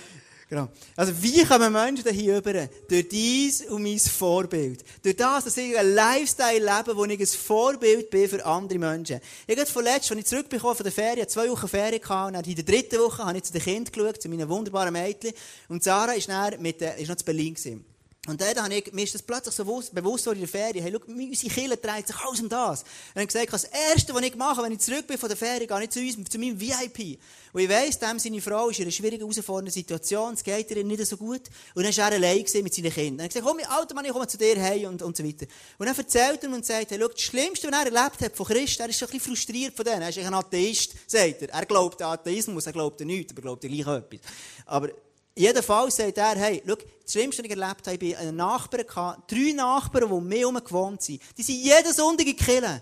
Genau. 0.48 0.70
Also, 0.96 1.12
wie 1.24 1.44
kommen 1.44 1.74
Menschen 1.74 2.08
hier 2.12 2.36
rüber? 2.36 2.70
Durch 2.88 3.10
dies 3.10 3.66
und 3.66 3.82
mein 3.82 3.98
Vorbild. 3.98 4.86
Durch 5.02 5.16
das, 5.16 5.46
dass 5.46 5.58
ich 5.58 5.76
einen 5.76 5.96
Lifestyle 5.96 6.60
lebe, 6.60 6.96
wo 6.96 7.04
ich 7.06 7.20
ein 7.20 7.26
Vorbild 7.26 8.12
bin 8.12 8.30
für 8.30 8.46
andere 8.46 8.78
Menschen. 8.78 9.20
Ich 9.48 9.58
habe 9.58 9.66
vorletzt, 9.66 10.12
als 10.12 10.20
ich 10.20 10.26
zurückbekommen 10.28 10.76
von 10.76 10.84
der 10.84 10.94
Ferien, 10.94 11.28
zwei 11.28 11.50
Wochen 11.50 11.68
Ferien 11.68 12.00
gehabt, 12.00 12.38
und 12.38 12.48
in 12.48 12.56
der 12.56 12.64
dritten 12.64 13.00
Woche 13.00 13.26
habe 13.26 13.38
ich 13.38 13.44
zu 13.44 13.54
den 13.54 13.64
Kindern 13.64 13.92
geschaut, 13.92 14.22
zu 14.22 14.30
meinen 14.30 14.48
wunderbaren 14.48 14.94
Mädchen. 14.94 15.34
Und 15.68 15.84
Sarah 15.84 16.14
ist, 16.14 16.30
dann 16.30 16.62
mit, 16.62 16.80
äh, 16.80 17.02
ist 17.02 17.10
noch 17.10 17.16
zu 17.16 17.26
Berlin 17.26 17.56
gewesen. 17.56 17.84
Und 18.28 18.42
dann 18.42 18.64
habe 18.64 18.74
ich, 18.74 18.92
mir 18.92 19.04
ist 19.04 19.14
das 19.14 19.22
plötzlich 19.22 19.54
so 19.54 19.64
bewusst 19.64 20.28
in 20.28 20.40
der 20.40 20.48
Ferien, 20.48 20.84
hey, 20.84 20.92
schau, 20.92 21.12
unsere 21.12 21.54
Kirche 21.54 21.78
dreht 21.78 22.08
sich 22.08 22.16
alles 22.16 22.42
um 22.42 22.50
das. 22.50 22.82
Und 22.82 23.22
habe 23.22 23.28
gesagt, 23.28 23.54
das 23.54 23.66
Erste, 23.66 24.14
was 24.14 24.24
ich 24.24 24.36
mache, 24.36 24.64
wenn 24.64 24.72
ich 24.72 24.80
zurück 24.80 25.06
bin 25.06 25.18
von 25.18 25.30
der 25.30 25.38
Ferien, 25.38 25.68
gehe 25.68 25.84
ich 25.84 25.90
zu 25.90 26.00
uns, 26.00 26.30
zu 26.30 26.40
meinem 26.40 26.60
VIP. 26.60 27.20
Und 27.54 27.62
ich 27.62 27.70
weiss, 27.70 28.00
dem 28.00 28.18
seine 28.18 28.42
Frau 28.42 28.70
ist 28.70 28.80
in 28.80 28.86
einer 28.86 28.92
schwierigen, 28.92 29.22
herausfordernden 29.22 29.72
Situation, 29.72 30.34
es 30.34 30.44
geht 30.44 30.72
ihr 30.72 30.84
nicht 30.84 31.06
so 31.06 31.18
gut. 31.18 31.44
Und 31.76 31.84
dann 31.84 31.96
war 31.96 32.12
er 32.12 32.16
allein 32.16 32.40
mit 32.40 32.74
seinen 32.74 32.92
Kindern. 32.92 33.18
Dann 33.18 33.28
gesagt, 33.28 33.46
komm, 33.46 33.60
alter 33.70 33.94
Mann, 33.94 34.06
ich 34.06 34.12
komme 34.12 34.28
zu 34.28 34.38
dir 34.38 34.62
heim 34.62 34.90
und, 34.90 35.02
und 35.04 35.16
so 35.16 35.24
weiter. 35.24 35.46
Und 35.78 35.86
dann 35.86 35.96
erzählt 35.96 36.44
er 36.44 36.50
und 36.50 36.66
sagt, 36.66 36.92
hey, 36.92 37.00
schau, 37.00 37.08
das 37.08 37.22
Schlimmste, 37.22 37.72
was 37.72 37.80
er 37.80 37.94
erlebt 37.94 38.22
hat 38.22 38.36
von 38.36 38.46
Christen, 38.48 38.82
er 38.82 38.90
ist 38.90 38.98
schon 38.98 39.08
ein 39.08 39.12
bisschen 39.12 39.36
frustriert 39.36 39.76
von 39.76 39.86
denen. 39.86 40.02
Er 40.02 40.10
ist 40.10 40.18
ein 40.18 40.34
Atheist, 40.34 40.96
sagt 41.08 41.44
er. 41.44 41.50
Er 41.50 41.66
glaubt 41.66 42.02
an 42.02 42.14
Atheismus, 42.14 42.66
er 42.66 42.74
glaubt 42.74 43.00
an 43.02 43.08
nichts, 43.08 43.32
aber 43.32 43.42
er 43.42 43.44
glaubt 43.44 43.64
an 43.66 43.72
gleich 43.72 43.88
etwas. 43.88 44.20
Aber 44.66 44.90
Jedenfalls 45.38 45.98
sagt 45.98 46.18
er, 46.18 46.36
hey, 46.36 46.64
schau, 46.66 46.76
das 46.76 47.12
Schlimmste, 47.12 47.44
was 47.44 47.50
ich 47.50 47.58
erlebt 47.58 47.88
habe, 47.88 48.06
ich 48.06 48.18
einen 48.18 48.38
Nachbarn 48.38 49.22
drei 49.28 49.52
Nachbarn, 49.52 50.10
die 50.10 50.22
mir 50.22 50.40
herum 50.40 50.56
gewohnt 50.56 51.02
sind. 51.02 51.22
Die 51.38 51.44
sind 51.44 51.62
jeden 51.62 51.94
Sonntag 51.94 52.26
in 52.26 52.38
Kirche. 52.38 52.82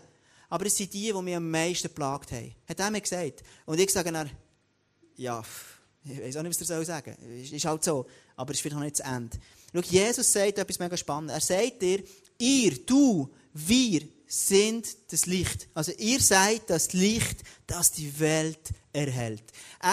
Aber 0.49 0.67
es 0.67 0.77
sind 0.77 0.93
die, 0.93 1.11
die 1.11 1.21
mich 1.21 1.35
am 1.35 1.49
meisten 1.49 1.87
geplagt 1.87 2.31
haben. 2.31 2.53
Hat 2.69 2.79
er 2.79 2.91
mir 2.91 3.01
gesagt. 3.01 3.43
Und 3.65 3.79
ich 3.79 3.91
sage 3.91 4.11
dann, 4.11 4.29
ja, 5.15 5.41
ich 6.05 6.21
weiß 6.21 6.37
auch 6.37 6.43
nicht, 6.43 6.61
was 6.61 6.69
er 6.69 6.85
sagen 6.85 7.15
soll. 7.19 7.31
Ist, 7.37 7.53
ist 7.53 7.65
halt 7.65 7.83
so. 7.83 8.05
Aber 8.35 8.51
es 8.51 8.57
ist 8.57 8.61
vielleicht 8.61 8.75
noch 8.75 8.83
nicht 8.83 8.99
das 8.99 9.07
Ende. 9.07 9.35
Schau, 9.73 9.81
Jesus 9.81 10.31
sagt 10.31 10.59
etwas 10.59 10.77
mega 10.77 10.95
spannend. 10.95 11.31
Er 11.31 11.41
sagt 11.41 11.81
dir, 11.81 12.03
ihr, 12.37 12.85
du, 12.85 13.33
wir 13.53 14.01
sind 14.33 14.87
das 15.11 15.27
Licht. 15.27 15.67
Also 15.75 15.91
ihr 15.99 16.19
seid 16.19 16.67
das 16.67 16.93
Licht, 16.93 17.43
das 17.67 17.91
die 17.91 18.19
Welt 18.19 18.71
erhält. 18.91 19.43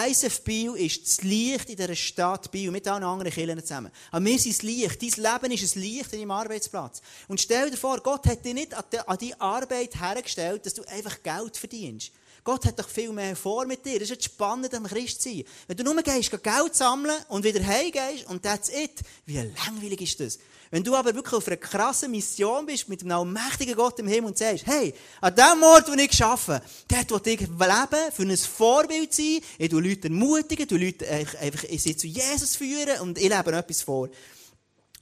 ISF 0.07 0.41
Bio 0.41 0.73
ist 0.73 1.05
das 1.05 1.21
Licht 1.21 1.69
in 1.69 1.75
dieser 1.75 1.95
Stadt 1.95 2.51
Bio, 2.51 2.71
mit 2.71 2.87
allen 2.87 3.03
anderen 3.03 3.31
Kirchen 3.31 3.59
zusammen. 3.59 3.91
Aber 4.09 4.25
wir 4.25 4.39
sind 4.39 4.55
das 4.55 4.63
Licht. 4.63 4.99
Dein 4.99 5.23
Leben 5.23 5.51
ist 5.51 5.75
ein 5.75 5.81
Licht 5.81 6.13
in 6.13 6.19
deinem 6.19 6.31
Arbeitsplatz. 6.31 7.03
Und 7.27 7.39
stell 7.39 7.69
dir 7.69 7.77
vor, 7.77 7.99
Gott 7.99 8.25
hat 8.25 8.43
dich 8.43 8.55
nicht 8.55 8.73
an 8.73 9.17
die 9.19 9.39
Arbeit 9.39 10.01
hergestellt, 10.01 10.65
dass 10.65 10.73
du 10.73 10.83
einfach 10.87 11.21
Geld 11.21 11.55
verdienst. 11.55 12.11
Gott 12.43 12.65
hat 12.65 12.79
doch 12.79 12.89
viel 12.89 13.11
mehr 13.11 13.35
vor 13.35 13.67
mit 13.67 13.85
dir. 13.85 13.99
Das 13.99 14.09
ist 14.09 14.23
spannend, 14.23 14.73
am 14.73 14.85
Christ 14.85 15.21
sein. 15.21 15.43
Wenn 15.67 15.77
du 15.77 15.83
nur 15.83 16.01
gehst, 16.01 16.31
Geld 16.31 16.75
sammeln 16.75 17.15
und 17.29 17.43
wieder 17.43 17.63
heimgehst 17.63 18.27
und 18.27 18.41
that's 18.41 18.69
it. 18.69 19.01
Wie 19.27 19.37
langweilig 19.37 20.01
ist 20.01 20.19
das? 20.19 20.39
Wenn 20.71 20.85
du 20.85 20.95
aber 20.95 21.13
wirklich 21.13 21.33
auf 21.33 21.47
einer 21.47 21.57
krassen 21.57 22.11
Mission 22.11 22.65
bist, 22.65 22.87
mit 22.87 23.01
einem 23.01 23.11
allmächtigen 23.11 23.75
Gott 23.75 23.99
im 23.99 24.07
Himmel 24.07 24.29
und 24.29 24.37
sagst, 24.37 24.65
hey, 24.65 24.93
an 25.19 25.35
dem 25.35 25.61
Ort, 25.63 25.89
wo 25.89 25.93
ich 25.93 26.23
arbeite, 26.23 26.63
dort 26.87 27.25
will 27.25 27.33
ich 27.33 27.41
leben, 27.41 28.11
für 28.11 28.23
ein 28.23 28.37
Vorbild 28.37 29.13
sein, 29.13 29.41
ich 29.57 29.69
tue 29.69 29.81
Leute 29.81 30.07
ermutigen, 30.07 30.65
ich 30.65 30.71
Leute 30.71 31.09
einfach, 31.09 31.65
ich 31.65 31.83
sie 31.83 31.97
zu 31.97 32.07
Jesus 32.07 32.55
führen 32.55 33.01
und 33.01 33.17
ich 33.17 33.29
lebe 33.29 33.51
etwas 33.51 33.81
vor. 33.81 34.09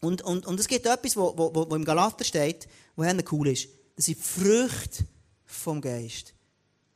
Und, 0.01 0.23
und, 0.23 0.47
und 0.47 0.59
es 0.59 0.67
gibt 0.67 0.87
etwas, 0.87 1.15
wo, 1.15 1.37
wo, 1.37 1.53
wo 1.69 1.75
im 1.75 1.85
Galater 1.85 2.23
steht, 2.23 2.67
wo 2.95 3.03
cool 3.31 3.49
ist. 3.49 3.67
Das 3.95 4.05
sind 4.05 4.17
die 4.17 4.23
Früchte 4.23 5.05
vom 5.45 5.81
Geist. 5.81 6.33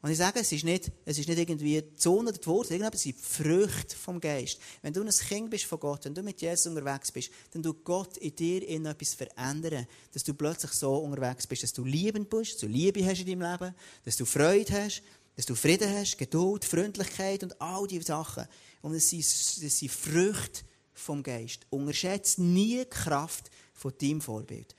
Und 0.03 0.12
ich 0.12 0.17
sage, 0.17 0.41
es 0.41 0.51
ist 0.51 0.65
nicht, 0.65 0.91
es 1.05 1.17
ist 1.17 1.29
nicht 1.29 1.39
irgendwie 1.39 1.81
die 1.81 1.95
Zone 1.95 2.27
oder 2.27 2.38
die 2.38 2.45
Wurzel, 2.45 2.81
es 2.81 3.01
sind 3.03 3.17
Früchte 3.17 3.95
vom 3.95 4.19
Geist. 4.19 4.60
Wenn 4.81 4.91
du 4.91 5.01
ein 5.01 5.10
Kind 5.10 5.50
bist 5.50 5.63
von 5.63 5.79
Gott, 5.79 6.03
wenn 6.03 6.13
du 6.13 6.22
mit 6.22 6.41
Jesus 6.41 6.65
unterwegs 6.65 7.10
bist, 7.10 7.31
dann 7.51 7.63
tut 7.63 7.86
Gott 7.86 8.17
in 8.17 8.36
dir 8.36 8.67
in 8.67 8.86
etwas 8.86 9.13
verändern, 9.13 9.88
dass 10.12 10.25
du 10.25 10.33
plötzlich 10.33 10.74
so 10.74 10.98
unterwegs 10.98 11.48
bist, 11.48 11.63
dass 11.63 11.72
du 11.72 11.86
liebend 11.86 12.29
bist, 12.29 12.55
dass 12.55 12.60
du 12.60 12.67
Liebe 12.67 13.05
hast 13.05 13.22
in 13.22 13.27
deinem 13.27 13.50
Leben, 13.50 13.74
dass 14.03 14.17
du 14.17 14.25
Freude 14.25 14.74
hast, 14.74 15.03
dass 15.38 15.45
du 15.45 15.55
Frieden 15.55 15.89
hast, 15.89 16.17
Geduld, 16.17 16.65
Freundlichkeit 16.65 17.41
und 17.41 17.62
all 17.62 17.88
diese 17.88 18.07
Sachen. 18.07 18.45
Und 18.81 18.95
es 18.95 19.10
sind, 19.10 19.22
es 19.22 19.79
sind 19.79 19.89
Früchte 19.89 20.65
vom 20.93 21.24
Geist. 21.24 21.62
Unterschätze 21.69 22.43
nie 22.43 22.79
die 22.79 22.89
Kraft 22.89 23.50
von 23.74 23.93
deinem 24.01 24.19
Vorbild. 24.19 24.75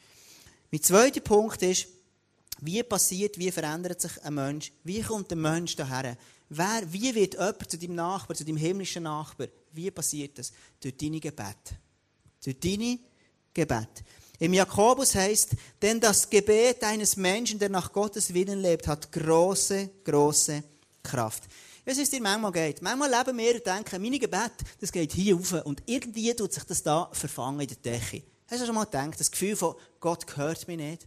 Mein 0.71 0.83
zweiter 0.83 1.21
Punkt 1.21 1.63
ist, 1.63 1.87
wie 2.61 2.83
passiert, 2.83 3.39
wie 3.39 3.51
verändert 3.51 4.01
sich 4.01 4.23
ein 4.25 4.35
Mensch? 4.35 4.73
Wie 4.85 5.03
kommt 5.03 5.33
ein 5.33 5.41
Mensch 5.41 5.77
daher? 5.77 6.17
Wer, 6.49 6.83
wie 6.87 7.15
wird 7.15 7.35
jemand 7.35 7.71
zu 7.71 7.79
deinem 7.79 7.97
Nachbar, 7.97 8.37
zu 8.37 8.45
deinem 8.45 8.57
himmlischen 8.57 9.03
Nachbar? 9.03 9.49
Wie 9.73 9.91
passiert 9.91 10.39
das? 10.39 10.53
Durch 10.81 10.97
deine 10.97 11.21
Gebet. 11.21 11.75
Durch 12.43 12.59
deine 12.61 12.99
Gebet. 13.53 14.05
Im 14.39 14.53
Jakobus 14.53 15.15
heißt, 15.15 15.51
denn 15.81 16.01
das 16.01 16.29
Gebet 16.29 16.83
eines 16.85 17.17
Menschen, 17.17 17.59
der 17.59 17.69
nach 17.69 17.93
Gottes 17.93 18.35
Willen 18.35 18.61
lebt, 18.61 18.87
hat 18.87 19.11
große, 19.11 19.91
große 20.05 20.63
Kraft. 21.03 21.45
Was 21.85 21.99
es 21.99 22.11
dir 22.11 22.21
manchmal 22.21 22.53
geht. 22.53 22.83
Manchmal 22.83 23.11
leben 23.11 23.39
wir 23.39 23.55
und 23.55 23.67
denken, 23.67 24.03
meine 24.03 24.19
Gebet, 24.19 24.53
das 24.81 24.91
geht 24.91 25.13
hier 25.13 25.37
rauf 25.37 25.53
und 25.65 25.83
irgendwie 25.87 26.35
tut 26.35 26.53
sich 26.53 26.65
das 26.65 26.83
da 26.83 27.11
verfangen 27.13 27.61
in 27.61 27.69
der 27.69 27.77
Decke. 27.77 28.23
Hast 28.49 28.63
du 28.63 28.67
schon 28.67 28.75
mal 28.75 28.85
gedacht, 28.85 29.21
das 29.21 29.31
Gefühl 29.31 29.55
von, 29.55 29.75
Gott 30.01 30.37
hört 30.37 30.67
mich 30.67 30.77
nicht? 30.77 31.07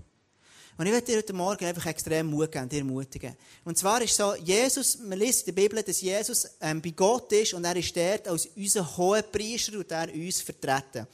Und 0.78 0.86
ich 0.86 0.92
werde 0.92 1.08
dir 1.08 1.18
heute 1.18 1.34
Morgen 1.34 1.66
einfach 1.66 1.88
extrem 1.88 2.28
Mut 2.28 2.52
geben, 2.52 2.70
dir 2.70 2.80
ermutigen. 2.80 3.36
Und 3.66 3.78
zwar 3.78 4.00
ist 4.02 4.16
so, 4.16 4.36
Jesus, 4.36 5.00
man 5.00 5.18
liest 5.18 5.48
in 5.48 5.56
der 5.56 5.62
Bibel, 5.62 5.82
dass 5.82 6.02
Jesus 6.02 6.48
ähm, 6.62 6.82
bei 6.82 6.92
Gott 6.92 7.32
ist 7.32 7.56
und 7.56 7.66
er 7.66 7.76
ist 7.76 7.96
dort 7.98 8.28
als 8.28 8.48
unser 8.56 8.98
hoher 8.98 9.24
Priester 9.24 9.80
und 9.80 9.92
er 9.92 10.14
uns 10.14 10.42
vertreten. 10.42 11.08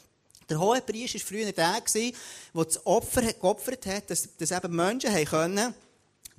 Der 0.50 0.60
hohe 0.60 0.82
Priester 0.82 1.18
war 1.18 1.26
früher 1.26 1.52
der, 1.54 1.82
der 1.82 2.66
das 2.66 2.86
Opfer 2.86 3.22
geopfert 3.22 3.86
hat, 3.86 4.10
dass, 4.10 4.28
dass 4.38 4.52
eben 4.52 4.76
Menschen 4.76 5.14
haben 5.14 5.26
können, 5.26 5.74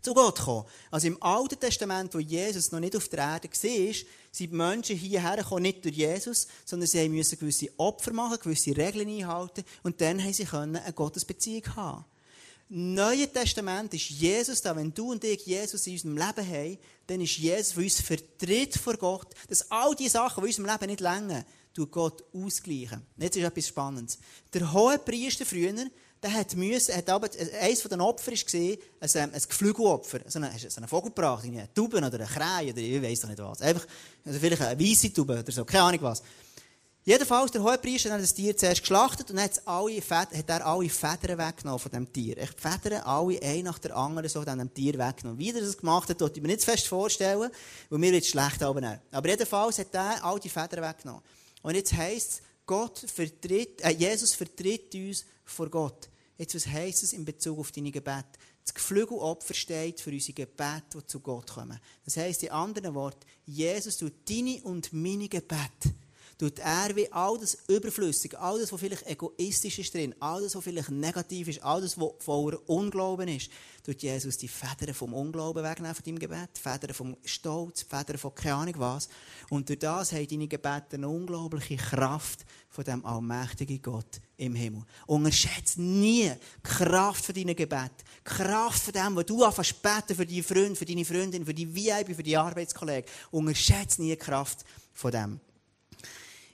zu 0.03 0.13
Gott 0.13 0.41
kommen. 0.41 0.67
Also 0.91 1.07
im 1.07 1.23
Alten 1.23 1.59
Testament, 1.59 2.15
wo 2.15 2.19
Jesus 2.19 2.73
noch 2.73 2.81
nicht 2.81 2.95
auf 2.95 3.09
der 3.09 3.21
Erde 3.21 3.49
war, 3.49 3.55
sind 3.55 4.07
die 4.39 4.49
Menschen 4.49 4.97
hierher 4.97 5.39
gekommen, 5.39 5.63
nicht 5.63 5.83
durch 5.83 5.97
Jesus, 5.97 6.47
sondern 6.67 6.87
sie 6.87 7.09
mussten 7.09 7.39
gewisse 7.39 7.71
Opfer 7.79 8.13
machen, 8.13 8.39
gewisse 8.39 8.77
Regeln 8.77 9.09
einhalten 9.09 9.65
und 9.83 9.99
dann 10.03 10.23
haben 10.23 10.35
sie 10.35 10.47
eine 10.47 10.93
Gottesbeziehung 10.93 11.75
haben. 11.75 12.05
Neue 12.69 13.31
Testament 13.31 13.93
ist 13.95 14.09
Jesus 14.09 14.63
da. 14.63 14.75
Wenn 14.75 14.93
du 14.93 15.13
und 15.13 15.23
ich 15.25 15.45
Jesus 15.45 15.87
in 15.87 15.93
unserem 15.95 16.17
Leben 16.17 16.49
haben, 16.49 16.79
dann 17.07 17.21
ist 17.21 17.37
Jesus 17.37 17.73
für 17.73 17.83
uns 17.83 18.01
vertritt 18.01 18.77
vor 18.77 18.97
Gott, 18.97 19.35
dass 19.49 19.71
all 19.71 19.95
die 19.95 20.09
Sachen, 20.09 20.43
die 20.43 20.51
in 20.51 20.63
unserem 20.63 20.73
Leben 20.73 20.91
nicht 20.91 21.01
länger, 21.01 21.45
tut 21.75 21.91
Gott 21.91 22.25
ausgleichen. 22.33 23.03
Jetzt 23.17 23.37
ist 23.37 23.45
etwas 23.45 23.69
Spannendes. 23.69 24.19
Der 24.53 24.73
hohe 24.73 24.99
Priester 24.99 25.45
früher, 25.45 25.75
der 26.23 26.33
hat 26.33 26.57
müssen, 26.57 26.97
hat 26.97 27.11
aber, 27.11 27.29
eines 27.61 27.83
von 27.83 27.91
den 27.91 28.01
Opfern 28.01 28.35
war, 28.35 29.23
ein, 29.23 29.35
ein 29.35 29.43
Geflügelopfer. 29.47 30.21
So 30.27 30.39
eine, 30.39 30.51
so 30.59 30.77
eine 30.79 30.89
Vogel 30.89 31.11
gebracht, 31.11 31.45
eine 31.45 31.69
Taube 31.75 31.99
oder 31.99 32.15
eine 32.15 32.27
Krähe 32.27 32.73
oder 32.73 32.81
ich 32.81 33.03
weiss 33.03 33.21
doch 33.21 33.29
nicht 33.29 33.41
was. 33.41 33.61
Einfach, 33.61 33.87
also 34.25 34.39
vielleicht 34.39 34.63
eine 34.63 34.81
weisse 34.81 35.13
Taube 35.13 35.39
oder 35.39 35.53
so, 35.53 35.65
keine 35.67 35.83
Ahnung 35.85 36.03
was. 36.03 36.23
Jedenfalls, 37.07 37.51
der 37.51 37.63
Hohepriester 37.63 38.11
hat 38.11 38.23
das 38.23 38.33
Tier 38.33 38.57
zuerst 38.57 38.81
geschlachtet 38.81 39.31
und 39.31 39.39
hat, 39.39 39.61
alle 39.67 40.01
Federn, 40.01 40.39
hat 40.39 40.49
er 40.49 40.67
alle 40.67 40.89
Federn 40.89 41.37
weggenommen 41.37 41.79
von 41.79 41.93
dem 41.93 42.11
Tier. 42.11 42.39
Echt, 42.39 42.59
Federn 42.59 43.03
alle, 43.03 43.43
ein 43.43 43.63
nach 43.63 43.79
der 43.79 43.95
anderen, 43.95 44.27
so 44.27 44.43
von 44.43 44.59
dem 44.59 44.73
Tier 44.73 44.95
weggenommen. 44.95 45.39
Wie 45.39 45.51
er 45.51 45.61
das 45.61 45.77
gemacht 45.77 46.09
hat, 46.09 46.19
wollte 46.23 46.37
ich 46.37 46.43
mir 46.43 46.49
nicht 46.49 46.65
fest 46.65 46.87
vorstellen, 46.87 47.51
weil 47.91 47.99
mir 47.99 48.13
jetzt 48.15 48.31
schlecht 48.31 48.63
abnehmen. 48.63 49.01
Aber 49.11 49.29
jedenfalls 49.29 49.79
hat 49.79 49.93
er 49.93 50.25
all 50.25 50.41
die 50.41 50.49
Federn 50.49 50.83
weggenommen. 50.83 51.23
Und 51.61 51.75
jetzt 51.75 51.93
heisst 51.93 52.31
es, 52.31 52.43
Gott 52.65 52.99
vertritt, 52.99 53.83
äh, 53.83 53.91
Jesus 53.91 54.33
vertritt 54.33 54.95
uns 54.95 55.27
vor 55.45 55.69
Gott. 55.69 56.09
Jetzt, 56.39 56.55
was 56.55 56.67
heisst 56.67 57.03
es 57.03 57.13
in 57.13 57.27
Bezug 57.27 57.59
auf 57.59 57.71
deine 57.71 57.91
Gebete? 57.91 58.25
Das 58.65 58.73
Geflügelopfer 58.73 59.53
steht 59.53 60.01
für 60.01 60.11
unsere 60.11 60.33
Gebete, 60.33 60.85
die 60.95 61.07
zu 61.07 61.21
Gott 61.21 61.53
kommen. 61.53 61.79
Das 62.07 62.17
heisst 62.17 62.43
in 62.45 62.51
anderen 62.51 62.95
Worten, 62.95 63.27
Jesus 63.45 63.99
tut 63.99 64.15
deine 64.27 64.63
und 64.63 64.91
meine 64.95 65.29
Gebete 65.29 65.93
tut 66.39 66.59
er 66.59 66.95
wie 66.97 67.11
all 67.13 67.39
das 67.39 67.59
Überflüssige, 67.69 68.39
all 68.39 68.59
das, 68.59 68.73
was 68.73 68.81
vielleicht 68.81 69.07
egoistisch 69.07 69.79
ist 69.79 69.95
drin, 69.95 70.15
all 70.21 70.43
das, 70.43 70.55
was 70.55 70.65
vielleicht 70.65 70.91
negativ 70.91 71.49
ist, 71.49 71.63
all 71.63 71.81
das, 71.81 71.99
was 71.99 72.13
voller 72.19 72.59
Unglauben 72.69 73.29
ist, 73.29 73.51
tut 73.85 74.03
Jesus 74.03 74.39
die 74.39 74.49
Federn 74.49 74.95
vom 74.95 75.15
Unglauben 75.15 75.63
wegnehmen 75.63 75.95
von 75.95 76.05
deinem 76.05 76.19
Gebet, 76.19 76.51
die 76.57 76.61
Federn 76.61 76.95
vom 76.95 77.17
Stolz, 77.25 77.85
die 77.85 77.97
Federn 77.97 78.19
von 78.19 78.35
keine 78.35 78.55
Ahnung 78.55 78.75
was. 78.79 79.09
Und 79.51 79.69
durch 79.69 79.79
das 79.79 80.13
haben 80.13 80.27
deine 80.27 80.49
Gebete 80.49 80.97
eine 80.97 81.09
unglaubliche 81.09 81.77
Kraft 81.77 82.45
von 82.69 82.85
dem 82.85 83.05
allmächtigen 83.05 83.81
Gott 83.83 84.21
im 84.37 84.55
Himmel. 84.55 84.85
Unterschätze 85.07 85.81
nie 85.81 86.31
die 86.31 86.63
Kraft 86.63 87.25
von 87.25 87.35
deinen 87.35 87.55
Gebeten. 87.55 88.03
Die 88.19 88.25
Kraft 88.25 88.83
von 88.83 88.93
dem, 88.93 89.17
was 89.17 89.27
du 89.27 89.45
anfängst 89.45 89.81
beten 89.83 90.17
für 90.17 90.27
deine 90.27 90.43
Freunde, 90.43 90.75
für 90.75 90.85
deine 90.85 91.05
Freundin, 91.05 91.45
für 91.45 91.55
die 91.55 91.73
VIP, 91.73 92.17
für 92.17 92.23
die 92.23 92.37
Arbeitskollegen. 92.37 93.09
Unterschätze 93.31 94.03
nie 94.03 94.11
die 94.11 94.17
Kraft 94.17 94.65
von 94.93 95.13
dem. 95.13 95.41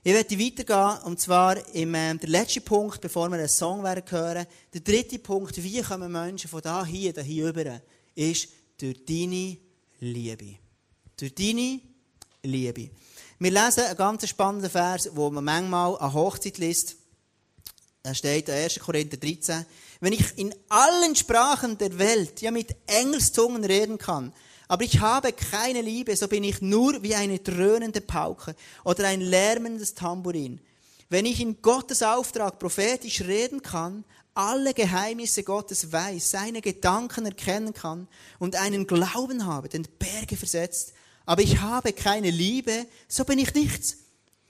Ich 0.03 0.15
werde 0.15 0.39
weitergehen, 0.39 1.03
und 1.05 1.21
zwar 1.21 1.59
im, 1.75 1.95
äh, 1.95 2.15
der 2.15 2.31
letzte 2.31 2.63
Punkt, 2.63 3.03
bevor 3.03 3.29
wir 3.29 3.37
einen 3.37 3.49
Song 3.49 3.85
werden 3.85 4.03
hören. 4.09 4.47
Der 4.73 4.81
dritte 4.81 5.19
Punkt, 5.19 5.63
wie 5.63 5.83
kommen 5.83 6.11
Menschen 6.11 6.49
von 6.49 6.63
da 6.63 6.87
hier, 6.87 7.13
da 7.13 7.21
hier 7.21 7.49
rüber, 7.49 7.83
ist 8.15 8.49
durch 8.79 9.05
deine 9.05 9.59
Liebe. 10.01 10.57
Durch 11.19 11.35
deine 11.35 11.81
Liebe. 12.43 12.91
Wir 13.39 13.51
lesen 13.51 13.85
einen 13.85 13.97
ganz 13.99 14.27
spannenden 14.27 14.71
Vers, 14.71 15.11
wo 15.13 15.31
man 15.31 15.45
manchmal 15.45 15.99
an 15.99 16.15
Hochzeit 16.15 16.57
liest. 16.57 16.97
Da 18.03 18.15
steht 18.15 18.49
in 18.49 18.55
1. 18.55 18.81
Korinther 18.81 19.19
13. 19.19 19.67
Wenn 20.01 20.15
ich 20.15 20.39
in 20.39 20.55
allen 20.71 21.15
Sprachen 21.15 21.77
der 21.77 21.99
Welt, 21.99 22.41
ja 22.41 22.51
mit 22.51 22.75
Engelszungen 22.87 23.65
reden 23.65 23.99
kann, 23.99 24.33
aber 24.71 24.85
ich 24.85 25.01
habe 25.01 25.33
keine 25.33 25.83
Liebe, 25.83 26.15
so 26.15 26.29
bin 26.29 26.45
ich 26.45 26.63
nur 26.63 27.03
wie 27.03 27.17
eine 27.17 27.41
dröhnende 27.41 28.01
Pauke 28.01 28.55
oder 28.85 29.09
ein 29.09 29.21
lärmendes 29.21 29.95
Tambourin. 29.95 30.61
Wenn 31.09 31.27
ich 31.27 31.41
in 31.41 31.61
Gottes 31.61 32.05
Auftrag 32.05 32.61
prophetisch 32.61 33.23
reden 33.23 33.63
kann, 33.63 34.05
alle 34.33 34.73
Geheimnisse 34.73 35.43
Gottes 35.43 35.91
weiß, 35.91 36.31
seine 36.31 36.63
Gedanken 36.63 37.27
erkennen 37.27 37.75
kann 37.75 38.07
und 38.39 38.55
einen 38.55 38.87
Glauben 38.87 39.45
habe, 39.45 39.69
den 39.69 39.89
Berge 39.99 40.37
versetzt, 40.37 40.93
aber 41.27 41.43
ich 41.43 41.61
habe 41.61 41.93
keine 41.93 42.31
Liebe, 42.31 42.87
so 43.09 43.25
bin 43.25 43.41
ich 43.41 43.53
nichts. 43.55 43.97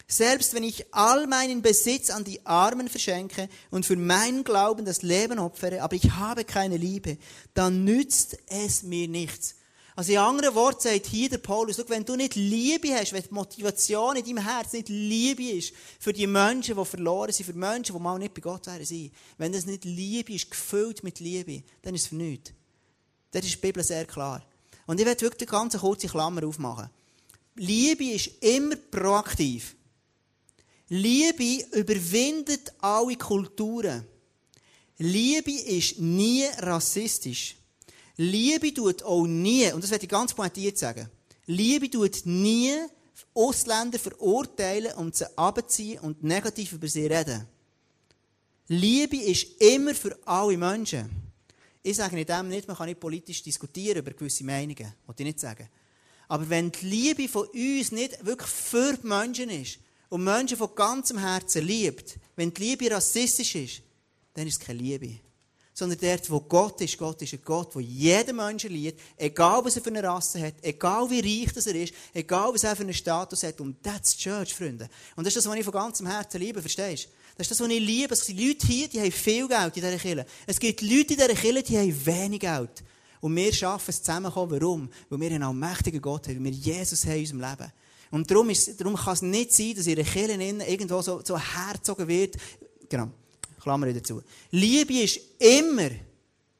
Selbst 0.06 0.52
wenn 0.52 0.64
ich 0.64 0.92
all 0.92 1.28
meinen 1.28 1.62
Besitz 1.62 2.10
an 2.10 2.24
die 2.24 2.44
Armen 2.44 2.90
verschenke 2.90 3.48
und 3.70 3.86
für 3.86 3.96
meinen 3.96 4.44
Glauben 4.44 4.84
das 4.84 5.00
Leben 5.00 5.38
opfere, 5.38 5.80
aber 5.80 5.96
ich 5.96 6.10
habe 6.10 6.44
keine 6.44 6.76
Liebe, 6.76 7.16
dann 7.54 7.84
nützt 7.84 8.36
es 8.48 8.82
mir 8.82 9.08
nichts. 9.08 9.54
Also 9.96 10.12
in 10.12 10.18
anderen 10.18 10.54
Worten 10.54 10.80
sagt 10.80 11.06
hier 11.06 11.28
der 11.28 11.38
Paulus, 11.38 11.82
wenn 11.88 12.04
du 12.04 12.16
nicht 12.16 12.36
Liebe 12.36 12.94
hast, 12.94 13.12
wenn 13.12 13.22
die 13.22 13.34
Motivation 13.34 14.16
in 14.16 14.24
deinem 14.24 14.44
Herz 14.44 14.72
nicht 14.72 14.88
Liebe 14.88 15.42
ist 15.42 15.74
für 15.98 16.12
die 16.12 16.26
Menschen, 16.26 16.76
die 16.76 16.84
verloren 16.84 17.32
sind, 17.32 17.46
für 17.46 17.52
Menschen, 17.52 17.94
die 17.96 18.02
mal 18.02 18.18
nicht 18.18 18.34
bei 18.34 18.40
Gott 18.40 18.66
wären 18.66 19.10
wenn 19.38 19.52
das 19.52 19.66
nicht 19.66 19.84
Liebe 19.84 20.32
ist, 20.32 20.50
gefüllt 20.50 21.02
mit 21.02 21.20
Liebe, 21.20 21.62
dann 21.82 21.94
ist 21.94 22.02
es 22.02 22.08
für 22.08 22.14
nichts. 22.14 22.52
Das 23.30 23.44
ist 23.44 23.54
die 23.54 23.60
Bibel 23.60 23.82
sehr 23.82 24.06
klar. 24.06 24.42
Und 24.86 24.98
ich 24.98 25.06
werde 25.06 25.20
wirklich 25.20 25.48
eine 25.48 25.58
ganz 25.58 25.76
kurze 25.76 26.08
Klammer 26.08 26.44
aufmachen. 26.46 26.90
Liebe 27.56 28.04
ist 28.04 28.30
immer 28.40 28.76
proaktiv. 28.76 29.76
Liebe 30.88 31.64
überwindet 31.72 32.72
alle 32.80 33.16
Kulturen. 33.16 34.04
Liebe 34.98 35.52
ist 35.52 35.98
nie 35.98 36.44
rassistisch. 36.58 37.56
Liebe 38.22 38.74
tut 38.74 39.02
auch 39.02 39.26
nie, 39.26 39.72
und 39.72 39.82
das 39.82 39.90
werde 39.90 40.04
ich 40.04 40.10
ganz 40.10 40.34
pointiert 40.34 40.76
sagen, 40.76 41.08
Liebe 41.46 41.88
tut 41.88 42.26
nie 42.26 42.74
Ausländer 43.32 43.98
verurteilen 43.98 44.92
und 44.96 45.16
sie 45.16 45.26
abziehen 45.38 46.00
und 46.00 46.22
negativ 46.22 46.74
über 46.74 46.86
sie 46.86 47.06
reden. 47.06 47.46
Liebe 48.68 49.16
ist 49.16 49.58
immer 49.62 49.94
für 49.94 50.18
alle 50.26 50.58
Menschen. 50.58 51.08
Ich 51.82 51.96
sage 51.96 52.14
nicht 52.14 52.28
dem 52.28 52.48
nicht, 52.48 52.68
man 52.68 52.76
kann 52.76 52.88
nicht 52.88 53.00
politisch 53.00 53.42
diskutieren 53.42 54.00
über 54.00 54.10
gewisse 54.10 54.44
Meinungen. 54.44 54.92
Wollte 55.06 55.22
ich 55.22 55.28
nicht 55.28 55.40
sagen. 55.40 55.66
Aber 56.28 56.46
wenn 56.50 56.70
die 56.70 56.86
Liebe 56.86 57.26
von 57.26 57.46
uns 57.46 57.90
nicht 57.90 58.22
wirklich 58.24 58.50
für 58.50 58.98
die 58.98 59.06
Menschen 59.06 59.48
ist 59.48 59.78
und 60.10 60.24
Menschen 60.24 60.58
von 60.58 60.74
ganzem 60.74 61.16
Herzen 61.16 61.66
liebt, 61.66 62.18
wenn 62.36 62.52
die 62.52 62.64
Liebe 62.64 62.90
rassistisch 62.90 63.54
ist, 63.54 63.82
dann 64.34 64.46
ist 64.46 64.60
es 64.60 64.66
keine 64.66 64.78
Liebe. 64.78 65.20
Sondern 65.80 65.98
dort, 65.98 66.30
wo 66.30 66.40
Gott 66.40 66.78
ist, 66.82 66.98
Gott 66.98 67.22
ist 67.22 67.32
ein 67.32 67.40
Gott, 67.42 67.74
der 67.74 67.80
jeden 67.80 68.36
Menschen 68.36 68.70
liebt, 68.70 69.00
egal 69.16 69.64
was 69.64 69.76
er 69.76 69.82
für 69.82 69.88
eine 69.88 70.02
Rasse 70.02 70.38
hat, 70.38 70.52
egal 70.60 71.08
wie 71.08 71.20
reich 71.20 71.54
das 71.54 71.66
er 71.66 71.74
ist, 71.74 71.94
egal 72.12 72.52
was 72.52 72.64
er 72.64 72.76
für 72.76 72.82
einen 72.82 72.92
Status 72.92 73.42
hat. 73.44 73.58
Und 73.62 73.82
that's 73.82 74.14
Church, 74.14 74.54
Freunde. 74.54 74.90
Und 75.16 75.26
das 75.26 75.34
ist 75.34 75.38
das, 75.38 75.50
was 75.50 75.58
ich 75.58 75.64
von 75.64 75.72
ganzem 75.72 76.06
Herzen 76.06 76.38
liebe, 76.38 76.60
verstehst 76.60 77.04
du? 77.04 77.08
Das 77.38 77.46
ist 77.46 77.52
das, 77.52 77.60
was 77.60 77.68
ich 77.68 77.80
liebe. 77.80 78.12
Es 78.12 78.26
gibt 78.26 78.38
Leute 78.38 78.66
hier, 78.66 78.88
die 78.88 79.00
haben 79.00 79.10
viel 79.10 79.48
Geld 79.48 79.74
in 79.74 79.82
dieser 79.82 79.96
Kirche. 79.96 80.26
Es 80.46 80.60
gibt 80.60 80.82
Leute 80.82 81.14
in 81.14 81.18
dieser 81.18 81.28
Kirche, 81.28 81.62
die 81.62 81.78
haben 81.78 82.06
wenig 82.06 82.40
Geld. 82.40 82.84
Und 83.22 83.34
wir 83.34 83.50
schaffen 83.50 83.88
es 83.88 84.02
zusammenkommen. 84.02 84.60
Warum? 84.60 84.90
Weil 85.08 85.20
wir 85.20 85.30
einen 85.30 85.44
allmächtigen 85.44 86.02
Gott 86.02 86.28
haben, 86.28 86.44
weil 86.44 86.44
wir 86.44 86.50
Jesus 86.50 87.06
haben 87.06 87.14
in 87.14 87.20
unserem 87.20 87.40
Leben. 87.40 87.72
Und 88.10 88.30
darum, 88.30 88.50
ist, 88.50 88.78
darum 88.78 88.96
kann 88.96 89.14
es 89.14 89.22
nicht 89.22 89.54
sein, 89.54 89.74
dass 89.74 89.86
ihre 89.86 90.04
Kirche 90.04 90.34
irgendwo 90.34 91.00
so, 91.00 91.22
so 91.24 91.38
herzogen 91.38 92.06
wird. 92.06 92.36
Genau. 92.86 93.08
Klammer 93.60 93.92
dazu. 93.92 94.22
Liebe 94.50 95.02
ist 95.02 95.20
immer, 95.38 95.90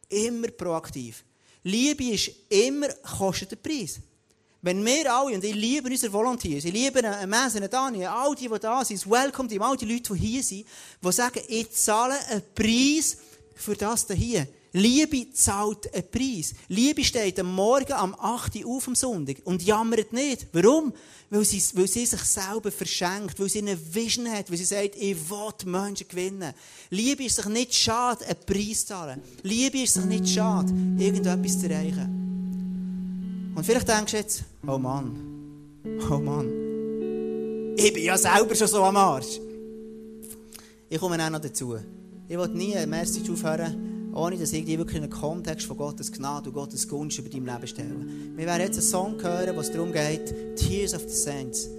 immer 0.08 0.48
proaktiv. 0.48 1.24
Liebe 1.62 2.04
ist 2.04 2.30
immer, 2.48 2.88
kostet 3.18 3.52
den 3.52 3.62
Preis. 3.62 4.00
Wenn 4.62 4.84
wir 4.84 5.14
alle, 5.14 5.34
und 5.34 5.44
ich 5.44 5.54
liebe 5.54 5.88
unsere 5.88 6.12
Volunteers, 6.12 6.64
ich 6.64 6.72
liebe 6.72 7.02
einen 7.02 7.30
Mess, 7.30 7.56
einen 7.56 7.70
Daniel, 7.70 8.08
all 8.08 8.34
die, 8.34 8.46
die 8.46 8.58
da 8.58 8.84
sind, 8.84 9.00
das 9.00 9.10
Welcome 9.10 9.48
Team, 9.48 9.62
all 9.62 9.76
die 9.76 9.86
Leute, 9.86 10.12
die 10.12 10.18
hier 10.18 10.42
sind, 10.42 10.66
die 11.02 11.12
sagen, 11.12 11.40
ich 11.48 11.70
zahle 11.70 12.18
einen 12.28 12.42
Preis 12.54 13.16
für 13.54 13.74
das 13.74 14.06
hier. 14.12 14.46
Liebe 14.72 15.32
zahlt 15.32 15.92
einen 15.92 16.10
Preis. 16.10 16.54
Liebe 16.68 17.02
steht 17.02 17.40
am 17.40 17.54
Morgen 17.54 17.92
am 17.92 18.14
8. 18.14 18.64
Uhr 18.64 18.76
auf 18.76 18.86
am 18.86 18.94
Sonntag 18.94 19.38
und 19.44 19.62
jammert 19.62 20.12
nicht. 20.12 20.46
Warum? 20.52 20.92
Weil 21.28 21.44
sie, 21.44 21.62
weil 21.74 21.88
sie 21.88 22.06
sich 22.06 22.20
selber 22.20 22.70
verschenkt, 22.70 23.38
weil 23.40 23.48
sie 23.48 23.58
eine 23.58 23.76
Vision 23.94 24.30
hat, 24.30 24.50
weil 24.50 24.58
sie 24.58 24.64
sagt, 24.64 24.94
ich 24.96 25.16
will 25.28 25.52
Menschen 25.66 26.06
gewinnen. 26.08 26.54
Liebe 26.90 27.24
ist 27.24 27.36
sich 27.36 27.46
nicht 27.46 27.74
schade, 27.74 28.24
einen 28.26 28.38
Preis 28.46 28.80
zu 28.80 28.86
zahlen. 28.86 29.20
Liebe 29.42 29.82
ist 29.82 29.94
sich 29.94 30.04
nicht 30.04 30.28
schade, 30.28 30.72
irgendetwas 30.98 31.58
zu 31.58 31.68
erreichen. 31.68 33.52
Und 33.54 33.64
vielleicht 33.64 33.88
denkst 33.88 34.12
du 34.12 34.18
jetzt, 34.18 34.44
oh 34.66 34.78
Mann, 34.78 35.82
oh 36.08 36.18
Mann, 36.18 37.76
ich 37.76 37.92
bin 37.92 38.04
ja 38.04 38.16
selber 38.16 38.54
schon 38.54 38.68
so 38.68 38.84
am 38.84 38.96
Arsch. 38.96 39.40
Ich 40.88 40.98
komme 40.98 41.24
auch 41.24 41.30
noch 41.30 41.40
dazu. 41.40 41.76
Ich 42.28 42.38
will 42.38 42.48
nie 42.48 42.76
eine 42.76 42.86
Message 42.86 43.28
aufhören, 43.30 43.89
ohne 44.12 44.36
dass 44.36 44.52
ich 44.52 44.66
wirklich 44.66 44.96
in 44.96 45.02
den 45.02 45.10
Kontext 45.10 45.66
von 45.66 45.76
Gottes 45.76 46.10
Gnade 46.10 46.48
und 46.48 46.54
Gottes 46.54 46.88
Gunst 46.88 47.18
über 47.18 47.28
dein 47.28 47.44
Leben 47.44 47.66
stelle. 47.66 48.06
Wir 48.36 48.46
werden 48.46 48.62
jetzt 48.62 48.78
einen 48.78 48.86
Song 48.86 49.22
hören, 49.22 49.56
wo 49.56 49.60
es 49.60 49.70
darum 49.70 49.92
geht, 49.92 50.56
Tears 50.56 50.94
of 50.94 51.02
the 51.02 51.16
Saints. 51.16 51.70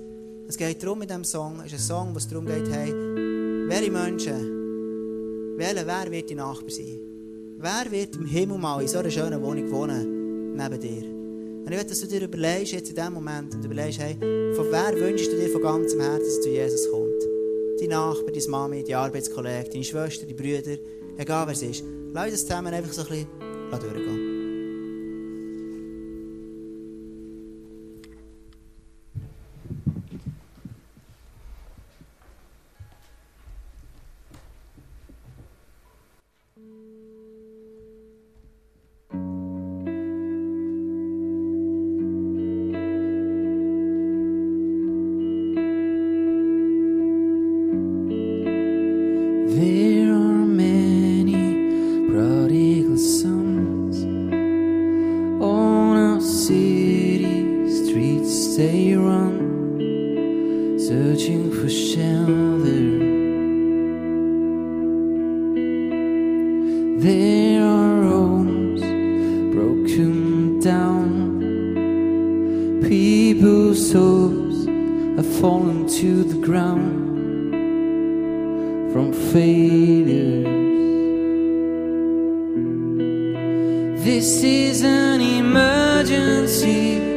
Es 0.47 0.57
geht 0.57 0.81
darum 0.83 1.01
in 1.01 1.07
diesem 1.07 1.23
Song, 1.23 1.59
es 1.59 1.67
ist 1.67 1.73
ein 1.73 1.79
Song, 1.79 2.13
wo 2.13 2.17
es 2.17 2.27
darum 2.27 2.45
geht, 2.45 2.69
hey, 2.69 2.93
welche 3.67 3.91
Menschen, 3.91 5.57
welcher, 5.57 5.85
wer 5.85 6.11
wird 6.11 6.29
die 6.29 6.35
Nachbar 6.35 6.69
sein? 6.69 6.99
Wer 7.57 7.91
wird 7.91 8.15
im 8.15 8.25
Himmel 8.25 8.57
mal 8.57 8.81
in 8.81 8.87
so 8.87 8.97
einer 8.97 9.11
schönen 9.11 9.41
Wohnung 9.41 9.71
wohnen, 9.71 10.55
neben 10.55 10.79
dir? 10.79 11.03
Und 11.63 11.71
ich 11.71 11.77
will, 11.77 11.83
dass 11.87 12.01
du 12.01 12.07
dir 12.07 12.23
überlegst, 12.23 12.73
jetzt 12.73 12.89
in 12.89 12.95
diesem 12.95 13.13
Moment, 13.13 13.53
und 13.53 13.63
überlegst, 13.63 13.99
hey, 13.99 14.17
von 14.55 14.65
wer 14.71 14.99
wünschst 14.99 15.31
du 15.31 15.37
dir 15.37 15.49
von 15.49 15.61
ganzem 15.61 16.01
Herzen, 16.01 16.25
dass 16.25 16.41
zu 16.41 16.49
Jesus 16.49 16.89
kommt? 16.89 17.21
Dein 17.79 17.89
Nachbar, 17.89 18.31
deine 18.31 18.47
Mami, 18.47 18.83
dein 18.83 18.95
Arbeitskollege, 18.95 19.69
deine 19.69 19.83
Schwester, 19.83 20.25
deine 20.25 20.35
Brüder, 20.35 20.77
egal 21.21 21.45
wer 21.47 21.53
es 21.53 21.61
ist. 21.61 21.83
Lass 22.13 22.31
uns 22.31 22.41
zusammen 22.41 22.73
einfach 22.73 22.91
so 22.91 23.01
ein 23.01 23.07
bisschen 23.07 23.27
durchgehen. 23.69 24.30
stay 58.53 58.93
run, 58.95 59.77
searching 60.77 61.49
for 61.53 61.69
shelter. 61.69 62.99
There 66.99 67.63
are 67.63 68.03
homes 68.03 68.81
broken 69.55 70.59
down, 70.59 71.39
people's 72.89 73.89
souls 73.89 74.65
have 75.15 75.31
fallen 75.39 75.87
to 75.99 76.23
the 76.25 76.45
ground 76.45 77.53
from 78.91 79.13
failures. 79.31 80.45
This 84.03 84.43
is 84.43 84.83
an 84.83 85.21
emergency. 85.21 87.10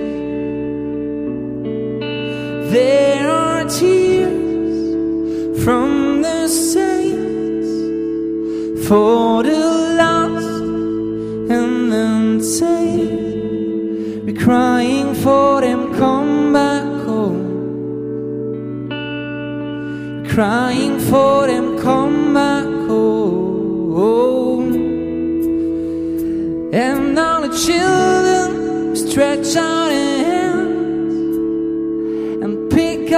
pick 33.07 33.13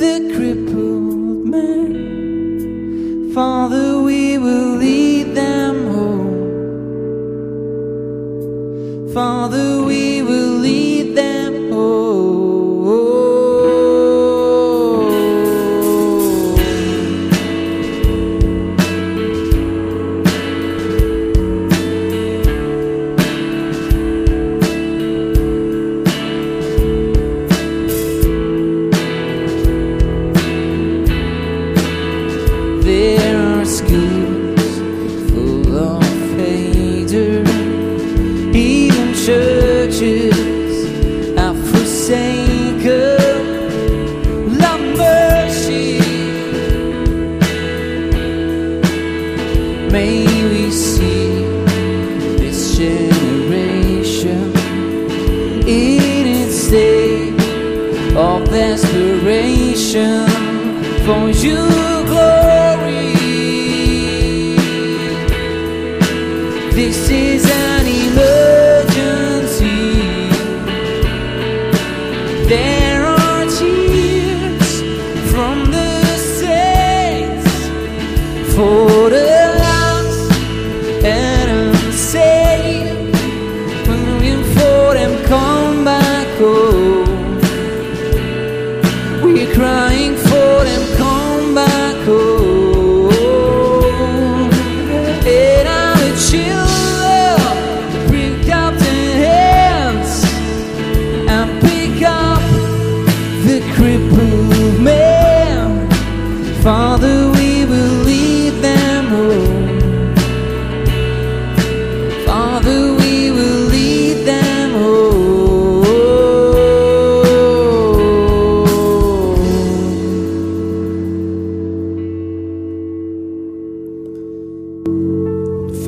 the 0.00 0.32
crippled 0.34 1.46
man 1.46 3.32
father. 3.32 3.81
Of 58.42 58.50
desperation 58.50 60.26
for 61.04 61.30
you 61.30 61.56
glory. 62.06 63.12
This 66.72 67.10
is 67.10 67.61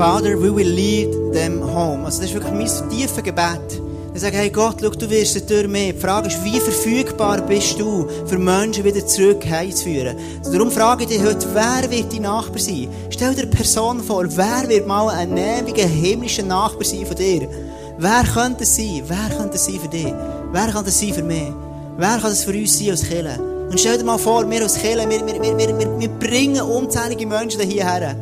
Father, 0.05 0.37
we 0.37 0.55
will 0.55 0.69
lead 0.69 1.33
them 1.33 1.63
home. 1.63 2.05
Also 2.05 2.21
das 2.21 2.29
ist 2.29 2.35
wirklich 2.35 2.53
mein 2.53 2.91
tiefes 2.91 3.25
Gebet. 3.25 3.81
Ich 4.13 4.21
sage, 4.21 4.37
hey 4.37 4.51
Gott, 4.51 4.77
schau, 4.83 4.91
du 4.91 5.09
wirst 5.09 5.35
es 5.35 5.47
durch 5.47 5.67
mich. 5.67 5.95
Die 5.95 5.99
Frage 5.99 6.29
ist, 6.29 6.45
wie 6.45 6.61
verfügbar 6.61 7.41
bist 7.41 7.81
du, 7.81 8.07
für 8.27 8.37
Menschen 8.37 8.85
wieder 8.85 9.07
zurück 9.07 9.43
heimzuführen? 9.49 10.15
Also 10.41 10.53
darum 10.53 10.71
frage 10.71 11.05
ich 11.05 11.09
dich 11.09 11.23
heute, 11.23 11.49
wer 11.55 11.91
wird 11.91 12.13
dein 12.13 12.21
Nachbar 12.21 12.59
sein? 12.59 12.89
Stell 13.09 13.35
dir 13.35 13.45
eine 13.45 13.51
Person 13.51 14.03
vor, 14.03 14.27
wer 14.29 14.69
wird 14.69 14.87
mal 14.87 15.09
ein 15.09 15.39
ewiger 15.39 15.87
himmlischer 15.87 16.43
Nachbar 16.43 16.85
sein 16.85 17.07
von 17.07 17.17
dir? 17.17 17.49
Wer 17.97 18.25
könnte 18.25 18.65
es 18.65 18.77
sein? 18.77 19.05
Wer 19.07 19.39
könnte 19.39 19.55
es 19.55 19.65
sein 19.65 19.81
für 19.81 19.89
dich? 19.89 20.13
Wer 20.53 20.67
kann 20.67 20.85
das 20.85 21.01
sein 21.01 21.15
für 21.15 21.23
mich? 21.23 21.51
Wer 21.97 22.19
kann 22.19 22.31
das 22.31 22.45
für 22.45 22.53
uns 22.53 22.79
sein 22.79 22.91
als 22.91 23.09
Kirche? 23.09 23.41
Und 23.71 23.81
stell 23.81 23.97
dir 23.97 24.05
mal 24.05 24.19
vor, 24.19 24.51
wir 24.51 24.63
als 24.65 24.75
Kirche, 24.75 25.09
wir, 25.09 25.27
wir, 25.27 25.43
wir, 25.43 25.79
wir, 25.79 25.99
wir 25.99 26.09
bringen 26.11 26.61
unzählige 26.61 27.27
Menschen 27.27 27.63
hierher. 27.63 28.15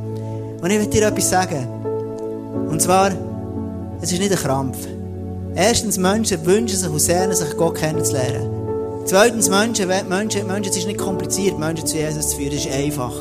Und 0.62 0.70
ich 0.70 0.78
will 0.78 0.86
dir 0.86 1.08
etwas 1.08 1.28
sagen. 1.28 1.66
Und 2.70 2.80
zwar, 2.80 3.10
es 4.00 4.12
ist 4.12 4.20
nicht 4.20 4.30
ein 4.30 4.38
Krampf. 4.38 4.78
Erstens, 5.56 5.98
Menschen 5.98 6.46
wünschen 6.46 6.78
sich 6.78 6.88
und 6.88 7.00
sehnen 7.00 7.34
sich, 7.34 7.56
Gott 7.56 7.74
kennenzulernen. 7.74 8.48
Zweitens, 9.04 9.50
Menschen, 9.50 9.88
Menschen, 9.88 10.46
Menschen, 10.46 10.70
es 10.70 10.76
ist 10.76 10.86
nicht 10.86 11.00
kompliziert, 11.00 11.58
Menschen 11.58 11.84
zu 11.84 11.96
Jesus 11.96 12.30
zu 12.30 12.36
führen, 12.36 12.52
es 12.52 12.64
ist 12.64 12.72
einfach. 12.72 13.12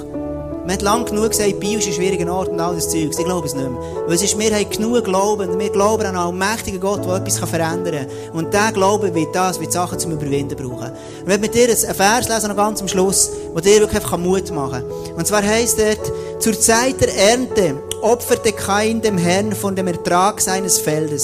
Man 0.61 0.73
hat 0.73 0.83
lange 0.83 1.05
genug 1.05 1.31
gesagt, 1.31 1.59
Bio 1.59 1.79
ist 1.79 1.87
ein 1.87 1.93
schwieriger 1.93 2.31
Ort 2.31 2.49
und 2.49 2.59
all 2.59 2.75
das 2.75 2.87
Zeug. 2.87 3.09
Ich 3.09 3.25
glaube 3.25 3.47
es 3.47 3.55
nicht 3.55 3.67
mehr. 3.67 3.81
Weil 4.05 4.13
es 4.13 4.21
ist, 4.21 4.37
wir 4.37 4.55
haben 4.55 4.69
genug 4.69 5.03
Glauben. 5.03 5.57
Wir 5.57 5.71
glauben 5.71 6.05
an 6.05 6.15
einen 6.15 6.17
allmächtigen 6.17 6.79
Gott, 6.79 7.03
der 7.03 7.15
etwas 7.15 7.39
verändern 7.39 8.07
kann. 8.07 8.37
Und 8.37 8.53
dieser 8.53 8.71
Glaube 8.71 9.15
wird 9.15 9.35
das, 9.35 9.59
wird 9.59 9.71
Sachen 9.71 9.97
zum 9.97 10.11
Überwinden 10.11 10.55
brauchen. 10.55 10.91
Und 11.25 11.31
ich 11.31 11.39
mit 11.39 11.55
dir 11.55 11.63
einen 11.63 11.95
Vers 11.95 12.29
lesen, 12.29 12.49
noch 12.49 12.55
ganz 12.55 12.79
am 12.79 12.87
Schluss, 12.87 13.31
der 13.55 13.61
dir 13.63 13.79
wirklich 13.79 14.03
einfach 14.03 14.19
Mut 14.19 14.51
machen 14.51 14.83
kann. 14.83 15.15
Und 15.17 15.25
zwar 15.25 15.41
heisst 15.41 15.79
dort, 15.79 16.11
zur 16.41 16.59
Zeit 16.59 16.99
der 16.99 17.15
Ernte 17.15 17.83
opferte 18.01 18.51
Kain 18.51 18.99
dem 18.99 19.17
Herrn 19.17 19.53
von 19.53 19.75
dem 19.75 19.85
Ertrag 19.85 20.41
seines 20.41 20.79
Feldes. 20.79 21.23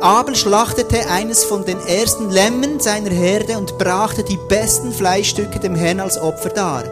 Abel 0.00 0.36
schlachtete 0.36 1.08
eines 1.10 1.42
von 1.42 1.64
den 1.64 1.78
ersten 1.86 2.30
Lämmen 2.30 2.78
seiner 2.78 3.10
Herde 3.10 3.58
und 3.58 3.76
brachte 3.78 4.22
die 4.22 4.38
besten 4.48 4.92
Fleischstücke 4.92 5.58
dem 5.58 5.74
Herrn 5.74 5.98
als 5.98 6.18
Opfer 6.18 6.50
dar. 6.50 6.84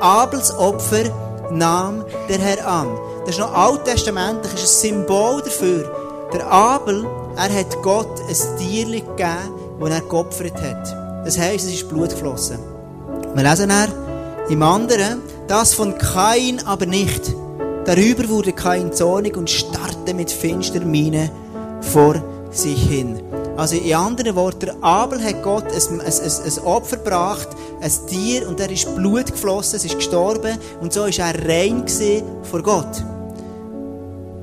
Abels 0.00 0.56
Opfer 0.56 1.10
nahm 1.50 2.04
der 2.28 2.38
Herr 2.38 2.68
an. 2.68 2.88
Das 3.26 3.30
ist 3.34 3.40
noch 3.40 3.52
alttestamentlich, 3.52 4.54
ist 4.54 4.84
ein 4.84 4.90
Symbol 4.90 5.42
dafür. 5.42 5.90
Der 6.32 6.46
Abel, 6.46 7.04
er 7.36 7.52
hat 7.52 7.82
Gott 7.82 8.20
ein 8.28 8.58
Tier 8.58 8.86
gegeben, 8.86 9.80
das 9.80 9.90
er 9.90 10.00
geopfert 10.02 10.62
hat. 10.62 11.24
Das 11.24 11.36
heisst, 11.36 11.66
es 11.66 11.74
ist 11.74 11.88
Blut 11.88 12.10
geflossen. 12.10 12.60
Wir 13.34 13.42
lesen 13.42 13.70
er 13.70 13.88
im 14.48 14.62
anderen, 14.62 15.22
das 15.48 15.74
von 15.74 15.98
Kain 15.98 16.60
aber 16.66 16.86
nicht. 16.86 17.34
Darüber 17.84 18.28
wurde 18.28 18.52
Kain 18.52 18.92
zornig 18.92 19.36
und 19.36 19.50
starrte 19.50 20.14
mit 20.14 20.30
finsterer 20.30 20.84
Miene 20.84 21.30
vor 21.80 22.22
sich 22.50 22.82
hin. 22.82 23.20
Also 23.56 23.76
in 23.76 23.94
anderen 23.94 24.34
Worten, 24.34 24.70
Abel 24.82 25.22
hat 25.22 25.42
Gott 25.42 25.64
ein, 25.64 26.00
ein, 26.00 26.06
ein, 26.06 26.64
Opfer 26.64 26.96
gebracht, 26.96 27.48
ein 27.80 27.92
Tier, 28.08 28.48
und 28.48 28.58
er 28.58 28.70
ist 28.70 28.92
Blut 28.96 29.30
geflossen, 29.30 29.76
es 29.76 29.84
ist 29.84 29.96
gestorben, 29.96 30.58
und 30.80 30.92
so 30.92 31.04
ist 31.04 31.20
er 31.20 31.34
rein 31.48 31.84
vor 32.42 32.62
Gott. 32.62 33.04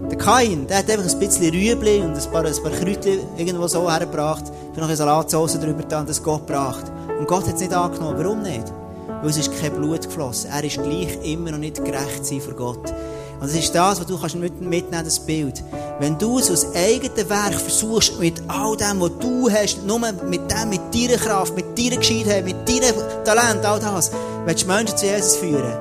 Der 0.09 0.17
Kain, 0.17 0.67
der 0.67 0.77
hat 0.77 0.89
einfach 0.89 1.09
ein 1.09 1.19
bisschen 1.19 1.53
Rüebli 1.53 2.01
und 2.01 2.15
ein 2.15 2.31
paar, 2.31 2.45
ein 2.45 2.63
paar 2.63 2.71
Kräutchen 2.71 3.19
irgendwo 3.37 3.67
so 3.67 3.89
hergebracht, 3.89 4.43
für 4.73 4.79
noch 4.79 4.87
eine 4.87 4.95
Salatsauce 4.95 5.59
drüber 5.59 5.81
getan, 5.81 6.05
das 6.05 6.21
Gott 6.21 6.47
gebracht. 6.47 6.85
Und 7.19 7.27
Gott 7.27 7.47
hat 7.47 7.55
es 7.55 7.61
nicht 7.61 7.73
angenommen. 7.73 8.17
Warum 8.17 8.41
nicht? 8.41 8.80
Weil 9.21 9.29
es 9.29 9.37
ist 9.37 9.51
kein 9.59 9.73
Blut 9.73 10.03
geflossen. 10.03 10.49
Er 10.49 10.63
ist 10.63 10.81
gleich 10.81 11.17
immer 11.23 11.51
noch 11.51 11.59
nicht 11.59 11.83
gerecht 11.83 12.25
sein 12.25 12.41
vor 12.41 12.53
Gott. 12.53 12.93
Und 13.41 13.49
das 13.49 13.55
ist 13.55 13.73
das, 13.73 13.99
was 13.99 14.05
du 14.05 14.19
kannst 14.19 14.35
mitnehmen, 14.35 15.03
das 15.03 15.19
Bild. 15.19 15.63
Wenn 15.99 16.17
du 16.17 16.37
es 16.37 16.51
aus 16.51 16.75
eigenem 16.75 17.27
Werk 17.29 17.55
versuchst, 17.55 18.19
mit 18.19 18.41
all 18.47 18.77
dem, 18.77 19.01
was 19.01 19.11
du 19.19 19.49
hast, 19.49 19.83
nur 19.83 19.99
mit 19.99 20.19
dem, 20.21 20.69
mit 20.69 20.81
deiner 20.93 21.17
Kraft, 21.17 21.55
mit 21.55 21.77
deiner 21.77 21.97
Gescheitheit, 21.97 22.45
mit 22.45 22.69
deinem 22.69 22.95
Talent, 23.25 23.65
all 23.65 23.79
das, 23.79 24.11
willst 24.45 24.63
du 24.63 24.67
Menschen 24.67 24.95
zu 24.95 25.05
Jesus 25.07 25.37
führen, 25.37 25.73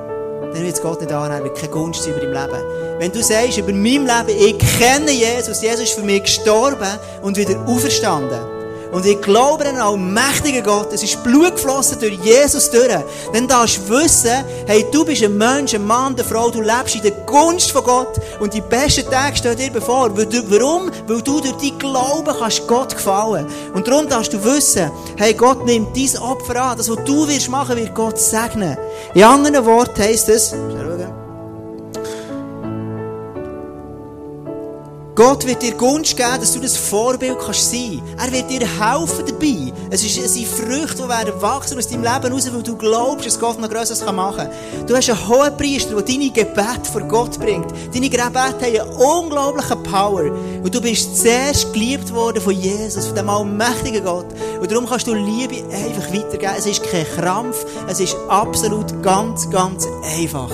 dann 0.53 0.63
wird 0.63 0.75
es 0.75 0.81
Gott 0.81 1.01
nicht 1.01 1.11
annehmen, 1.11 1.43
wird 1.43 1.55
keine 1.55 1.71
Gunst 1.71 2.07
über 2.07 2.19
dein 2.19 2.33
Leben. 2.33 2.63
Wenn 2.99 3.11
du 3.11 3.21
sagst, 3.21 3.57
über 3.57 3.71
mein 3.71 4.07
Leben, 4.07 4.39
ich 4.39 4.57
kenne 4.57 5.11
Jesus, 5.11 5.61
Jesus 5.61 5.81
ist 5.81 5.93
für 5.93 6.03
mich 6.03 6.23
gestorben 6.23 6.99
und 7.21 7.37
wieder 7.37 7.63
auferstanden. 7.67 8.60
Und 8.91 9.05
ich 9.05 9.21
glaube 9.21 9.63
an 9.65 9.77
einen 9.77 9.81
allmächtigen 9.81 10.63
Gott. 10.63 10.91
Es 10.91 11.03
ist 11.03 11.23
Blut 11.23 11.55
geflossen 11.55 11.99
durch 11.99 12.19
Jesus 12.23 12.69
durch. 12.69 12.89
Dann 13.33 13.47
darfst 13.47 13.77
du 13.77 13.89
wissen, 13.89 14.43
hey, 14.67 14.85
du 14.91 15.05
bist 15.05 15.23
ein 15.23 15.37
Mensch, 15.37 15.73
ein 15.73 15.85
Mann, 15.85 16.13
eine 16.13 16.23
Frau, 16.23 16.49
du 16.49 16.61
lebst 16.61 16.95
in 16.95 17.01
der 17.01 17.11
Gunst 17.25 17.71
von 17.71 17.83
Gott. 17.83 18.19
Und 18.39 18.53
die 18.53 18.61
besten 18.61 19.09
Tage 19.09 19.37
stehen 19.37 19.57
dir 19.57 19.71
bevor. 19.71 20.11
Warum? 20.15 20.91
Weil 21.07 21.21
du 21.21 21.39
durch 21.39 21.53
dein 21.53 21.79
Glauben 21.79 22.35
kannst 22.37 22.67
Gott 22.67 22.95
gefallen. 22.95 23.47
Und 23.73 23.87
darum 23.87 24.09
darfst 24.09 24.33
du 24.33 24.43
wissen, 24.43 24.91
hey, 25.17 25.33
Gott 25.33 25.65
nimmt 25.65 25.95
dein 25.95 26.21
Opfer 26.21 26.61
an. 26.61 26.77
Das, 26.77 26.89
was 26.89 27.03
du 27.05 27.27
wirst 27.27 27.49
machen, 27.49 27.77
wird 27.77 27.95
Gott 27.95 28.19
segnen. 28.19 28.77
In 29.13 29.23
anderen 29.23 29.65
Worten 29.65 30.01
heisst 30.01 30.27
es, 30.29 30.53
Gott 35.21 35.45
wird 35.45 35.61
dir 35.61 35.75
Gunst 35.75 36.17
geben, 36.17 36.39
dass 36.39 36.51
du 36.51 36.59
das 36.59 36.75
Vorbild 36.75 37.37
kannst 37.37 37.69
sein. 37.69 38.01
Er 38.17 38.31
wird 38.31 38.49
dir 38.49 38.61
helfen 38.61 39.23
dabei. 39.27 39.71
Es, 39.91 40.03
ist, 40.03 40.17
es 40.17 40.35
Früchte, 40.49 41.03
die 41.03 41.07
werden 41.09 41.39
wachsen 41.39 41.77
aus 41.77 41.87
deinem 41.87 42.01
Leben 42.01 42.33
raus, 42.33 42.51
weil 42.51 42.63
du 42.63 42.75
glaubst, 42.75 43.27
dass 43.27 43.39
Gott 43.39 43.59
noch 43.59 43.69
Größeres 43.69 44.03
machen 44.11 44.49
kann. 44.49 44.87
Du 44.87 44.95
hast 44.95 45.11
einen 45.11 45.27
hohen 45.27 45.55
Priester, 45.57 45.93
der 45.93 46.01
deine 46.01 46.31
Gebete 46.31 46.91
vor 46.91 47.01
Gott 47.01 47.39
bringt. 47.39 47.71
Deine 47.93 48.09
Gebete 48.09 48.33
haben 48.33 48.63
eine 48.63 48.83
unglaubliche 48.83 49.75
Power. 49.75 50.23
Und 50.63 50.73
du 50.73 50.81
bist 50.81 51.15
zuerst 51.21 51.71
geliebt 51.71 52.11
worden 52.11 52.41
von 52.41 52.53
Jesus, 52.53 53.05
von 53.05 53.15
dem 53.15 53.29
allmächtigen 53.29 54.03
Gott. 54.03 54.25
Und 54.59 54.71
darum 54.71 54.87
kannst 54.87 55.05
du 55.05 55.13
Liebe 55.13 55.63
einfach 55.71 56.11
weitergeben. 56.11 56.53
Es 56.57 56.65
ist 56.65 56.81
kein 56.81 57.05
Krampf, 57.05 57.63
es 57.87 57.99
ist 57.99 58.17
absolut 58.27 59.03
ganz, 59.03 59.47
ganz 59.51 59.85
einfach. 60.17 60.49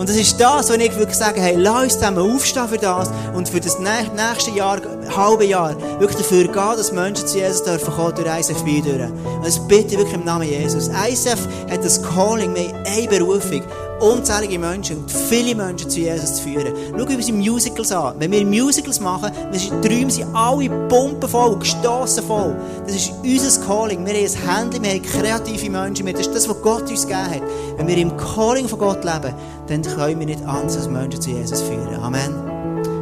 Und 0.00 0.08
das 0.08 0.16
ist 0.16 0.40
das, 0.40 0.70
was 0.70 0.78
ich 0.78 0.96
wirklich 0.96 1.18
sage, 1.18 1.42
hey, 1.42 1.56
lass 1.56 1.82
uns 1.82 1.92
zusammen 1.92 2.32
aufstehen 2.32 2.68
für 2.68 2.78
das 2.78 3.10
und 3.34 3.50
für 3.50 3.60
das 3.60 3.78
nächste 3.78 4.50
Jahr, 4.52 4.80
halbe 5.16 5.44
Jahr, 5.44 5.76
wirklich 5.98 6.18
dafür 6.18 6.44
gehen, 6.44 6.76
dass 6.76 6.92
Menschen 6.92 7.26
zu 7.26 7.38
Jesus 7.38 7.62
dürfen 7.62 7.92
kommen 7.92 8.14
durch 8.14 8.40
ISF. 8.40 8.62
Und 8.62 9.44
das 9.44 9.58
bitte 9.66 9.94
ich 9.94 9.98
wirklich 9.98 10.14
im 10.14 10.24
Namen 10.24 10.48
Jesus. 10.48 10.88
ISF 10.88 11.38
hat 11.70 11.84
das 11.84 12.02
Calling, 12.02 12.54
wir 12.54 12.68
haben 12.68 12.84
eine 12.86 13.08
Berufung 13.08 13.62
unzählige 14.00 14.58
Menschen 14.58 14.98
und 14.98 15.10
viele 15.10 15.54
Menschen 15.54 15.88
zu 15.88 16.00
Jesus 16.00 16.36
zu 16.36 16.42
führen. 16.44 16.74
Schau 16.96 17.04
unsere 17.04 17.36
Musicals 17.36 17.92
an. 17.92 18.14
Wenn 18.18 18.32
wir 18.32 18.44
Musicals 18.44 19.00
machen, 19.00 19.30
dann 19.32 19.82
Träume 19.82 20.10
sind 20.10 20.34
alle 20.34 20.70
pumpen 20.88 21.28
voll, 21.28 21.58
gestossen 21.58 22.24
voll. 22.24 22.56
Das 22.86 22.96
ist 22.96 23.12
unser 23.22 23.66
Calling. 23.66 24.04
Wir 24.06 24.14
haben 24.14 24.24
ein 24.24 24.56
Handy, 24.56 24.82
wir 24.82 24.90
haben 24.90 25.02
kreative 25.02 25.70
Menschen. 25.70 26.06
Das 26.06 26.20
ist 26.20 26.34
das, 26.34 26.48
was 26.48 26.60
Gott 26.62 26.90
uns 26.90 27.06
gegeben 27.06 27.30
hat. 27.30 27.42
Wenn 27.76 27.86
wir 27.86 27.96
im 27.96 28.16
Calling 28.16 28.68
von 28.68 28.78
Gott 28.78 29.04
leben, 29.04 29.34
dann 29.66 29.82
können 29.82 30.18
wir 30.18 30.26
nicht 30.26 30.44
anders 30.44 30.76
als 30.76 30.88
Menschen 30.88 31.20
zu 31.20 31.30
Jesus 31.30 31.60
führen. 31.62 31.94
Amen. 31.96 32.49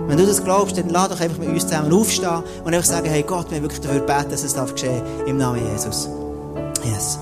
Wenn 0.08 0.16
du 0.16 0.24
das 0.24 0.42
glaubst, 0.42 0.78
dann 0.78 0.88
lass 0.88 1.10
doch 1.10 1.20
einfach 1.20 1.36
mit 1.36 1.50
uns 1.50 1.66
zusammen 1.66 1.92
aufstehen 1.92 2.42
und 2.64 2.72
einfach 2.72 2.88
sagen, 2.88 3.10
hey 3.10 3.22
Gott, 3.22 3.50
wir 3.50 3.60
wirklich 3.60 3.82
dafür 3.82 4.00
beten, 4.00 4.30
dass 4.30 4.42
es 4.42 4.54
darf 4.54 4.72
geschehen 4.72 5.02
im 5.26 5.36
Namen 5.36 5.60
Jesus. 5.70 6.08
Yes. 6.82 7.18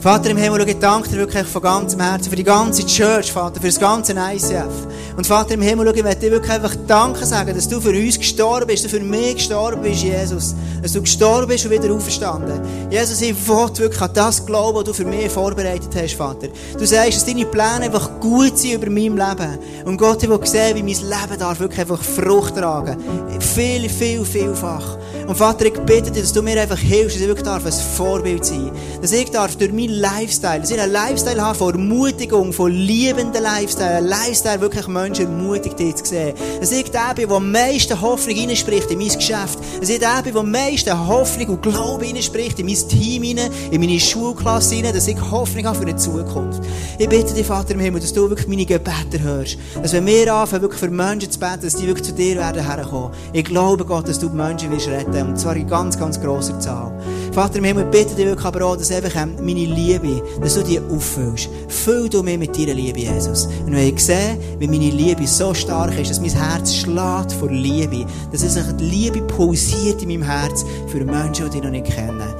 Vater 0.00 0.30
im 0.30 0.38
Himmel, 0.38 0.66
ich 0.66 0.78
danke 0.78 1.10
dir 1.10 1.18
wirklich 1.18 1.46
von 1.46 1.60
ganzem 1.60 2.00
Herzen 2.00 2.30
für 2.30 2.36
die 2.36 2.42
ganze 2.42 2.86
Church, 2.86 3.30
Vater, 3.30 3.60
für 3.60 3.66
das 3.66 3.78
ganze 3.78 4.12
ICF. 4.12 4.86
Und 5.14 5.26
Vater 5.26 5.52
im 5.52 5.60
Himmel, 5.60 5.94
ich 5.94 6.02
möchte 6.02 6.20
dir 6.20 6.30
wirklich 6.30 6.52
einfach 6.52 6.74
Danke 6.86 7.26
sagen, 7.26 7.54
dass 7.54 7.68
du 7.68 7.82
für 7.82 7.90
uns 7.90 8.18
gestorben 8.18 8.66
bist, 8.66 8.82
dass 8.82 8.92
du 8.92 8.96
für 8.96 9.04
mich 9.04 9.34
gestorben 9.34 9.82
bist, 9.82 10.02
Jesus. 10.02 10.54
Dass 10.80 10.94
du 10.94 11.02
gestorben 11.02 11.48
bist 11.48 11.66
und 11.66 11.72
wieder 11.72 11.92
auferstanden. 11.92 12.62
Jesus, 12.90 13.20
ich 13.20 13.36
will 13.46 13.68
wirklich 13.76 14.00
an 14.00 14.10
das 14.14 14.46
glauben, 14.46 14.78
was 14.78 14.84
du 14.84 14.94
für 14.94 15.04
mich 15.04 15.30
vorbereitet 15.30 15.90
hast, 15.94 16.14
Vater. 16.14 16.48
Du 16.78 16.86
sagst, 16.86 17.16
dass 17.16 17.26
deine 17.26 17.44
Pläne 17.44 17.84
einfach 17.84 18.18
gut 18.20 18.56
sind 18.56 18.82
über 18.82 18.86
mein 18.86 19.14
Leben. 19.14 19.58
Und 19.84 19.98
Gott, 19.98 20.22
ich 20.22 20.30
will 20.30 20.40
sehen, 20.46 20.76
wie 20.76 20.82
mein 20.82 20.94
Leben 20.94 21.38
darf 21.38 21.60
wirklich 21.60 21.80
einfach 21.80 22.02
Frucht 22.02 22.56
tragen. 22.56 22.96
Viel, 23.38 23.86
viel, 23.90 24.24
vielfach. 24.24 24.96
Und 25.30 25.36
Vater, 25.36 25.66
ich 25.66 25.74
bitte 25.74 26.10
dir, 26.10 26.22
dass 26.22 26.32
du 26.32 26.42
mir 26.42 26.60
einfach 26.60 26.76
hilfst, 26.76 27.14
dass 27.14 27.22
ich 27.22 27.28
wirklich 27.28 27.46
darf 27.46 27.64
ein 27.64 27.70
Vorbild 27.70 28.44
sein 28.44 28.72
Dass 29.00 29.12
ich 29.12 29.30
darf 29.30 29.54
durch 29.54 29.72
mein 29.72 29.90
Lifestyle, 29.90 30.58
dass 30.58 30.72
ich 30.72 30.80
einen 30.80 30.90
Lifestyle 30.90 31.40
habe 31.40 31.56
von 31.56 31.72
Ermutigung, 31.72 32.52
von 32.52 32.72
liebenden 32.72 33.40
Lifestyle, 33.40 33.98
ein 33.98 34.06
Lifestyle 34.06 34.60
wirklich 34.60 34.88
Menschen 34.88 35.26
ermutigt, 35.26 35.78
dich 35.78 35.94
zu 35.94 36.04
sehen. 36.04 36.34
Dass 36.58 36.72
ich 36.72 36.90
der 36.90 37.14
bin, 37.14 37.28
der 37.28 37.36
am 37.36 37.52
meisten 37.52 38.00
Hoffnung 38.00 38.34
hineinspricht 38.34 38.90
in 38.90 38.98
mein 38.98 39.06
Geschäft. 39.06 39.56
Dass 39.78 39.88
ich 39.88 40.00
der 40.00 40.20
bin, 40.24 40.32
der 40.32 40.40
am 40.40 40.50
meisten 40.50 41.06
Hoffnung 41.06 41.48
und 41.50 41.62
Glaube 41.62 42.06
hineinspricht 42.06 42.58
in 42.58 42.66
mein 42.66 42.88
Team 42.88 43.22
hinein, 43.22 43.52
in 43.70 43.80
meine 43.80 44.00
Schulklasse 44.00 44.74
hinein, 44.74 44.94
dass 44.94 45.06
ich 45.06 45.30
Hoffnung 45.30 45.64
habe 45.64 45.76
für 45.76 45.82
eine 45.82 45.94
Zukunft. 45.94 46.60
Ich 46.98 47.08
bitte 47.08 47.34
dich, 47.34 47.46
Vater 47.46 47.74
im 47.74 47.78
Himmel, 47.78 48.00
dass 48.00 48.12
du 48.12 48.28
wirklich 48.28 48.48
meine 48.48 48.66
Gebete 48.66 49.20
hörst. 49.20 49.58
Dass 49.80 49.92
wenn 49.92 50.06
wir 50.06 50.34
anfangen, 50.34 50.62
wirklich 50.62 50.80
für 50.80 50.90
Menschen 50.90 51.30
zu 51.30 51.38
beten, 51.38 51.60
dass 51.62 51.76
die 51.76 51.86
wirklich 51.86 52.08
zu 52.08 52.14
dir 52.14 52.34
werden 52.34 52.66
herkommen. 52.68 53.12
Ich 53.32 53.44
glaube, 53.44 53.84
Gott, 53.84 54.08
dass 54.08 54.18
du 54.18 54.28
die 54.28 54.36
Menschen 54.36 54.72
willst 54.72 54.88
retten. 54.88 55.19
Und 55.28 55.38
zwar 55.38 55.56
in 55.56 55.66
ganz, 55.66 55.98
ganz 55.98 56.20
grosser 56.20 56.58
Zahl. 56.60 56.92
Vater 57.32 57.58
im 57.58 57.64
Himmel, 57.64 57.84
bitte 57.84 58.14
dich 58.14 58.26
wirklich 58.26 58.46
aber 58.46 58.64
auch, 58.64 58.76
dass 58.76 58.90
einfach 58.90 59.26
meine 59.40 59.64
Liebe, 59.64 60.22
dass 60.40 60.54
du 60.54 60.62
die 60.62 60.80
auffüllst. 60.80 61.48
Füll 61.68 62.08
du 62.08 62.22
mich 62.22 62.38
mit 62.38 62.56
deiner 62.58 62.74
Liebe, 62.74 63.00
Jesus. 63.00 63.46
Und 63.66 63.72
wenn 63.72 63.94
ich 63.94 64.04
sehe, 64.04 64.36
wie 64.58 64.66
meine 64.66 64.90
Liebe 64.90 65.26
so 65.26 65.54
stark 65.54 65.98
ist, 65.98 66.10
dass 66.10 66.20
mein 66.20 66.30
Herz 66.30 66.74
schlägt 66.74 67.32
vor 67.32 67.50
Liebe, 67.50 68.06
dass 68.32 68.42
es 68.42 68.58
die 68.76 68.84
Liebe 68.84 69.22
pulsiert 69.22 70.02
in 70.02 70.08
meinem 70.08 70.22
Herz 70.22 70.64
für 70.88 71.04
Menschen, 71.04 71.46
die 71.46 71.50
dich 71.50 71.62
noch 71.62 71.70
nicht 71.70 71.86
kennen. 71.86 72.34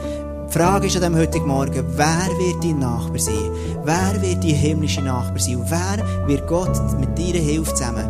Die 0.49 0.59
Frage 0.59 0.88
ist 0.88 0.97
an 0.97 1.03
diesem 1.03 1.16
heutigen 1.16 1.47
Morgen, 1.47 1.85
wer 1.97 2.29
wird 2.38 2.64
dein 2.64 2.81
Nachbar 2.81 3.21
sein? 3.21 3.51
Wer 3.85 4.21
wird 4.21 4.43
dein 4.43 4.51
himmlische 4.51 5.01
Nachbar 5.01 5.38
sein? 5.38 5.57
Und 5.57 5.71
wer 5.71 6.27
wird 6.27 6.47
Gott 6.49 6.77
mit 6.99 7.16
deiner 7.16 7.38
Hilfe 7.38 7.73
zusammen 7.73 8.09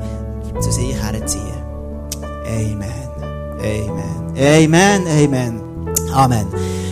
zu 0.60 0.72
sich 0.72 0.94
herziehen? 0.94 1.60
Amen. 2.46 3.10
Amen. 3.62 4.19
Amen. 4.36 5.06
Amen. 5.06 5.60
Amen. 6.12 6.46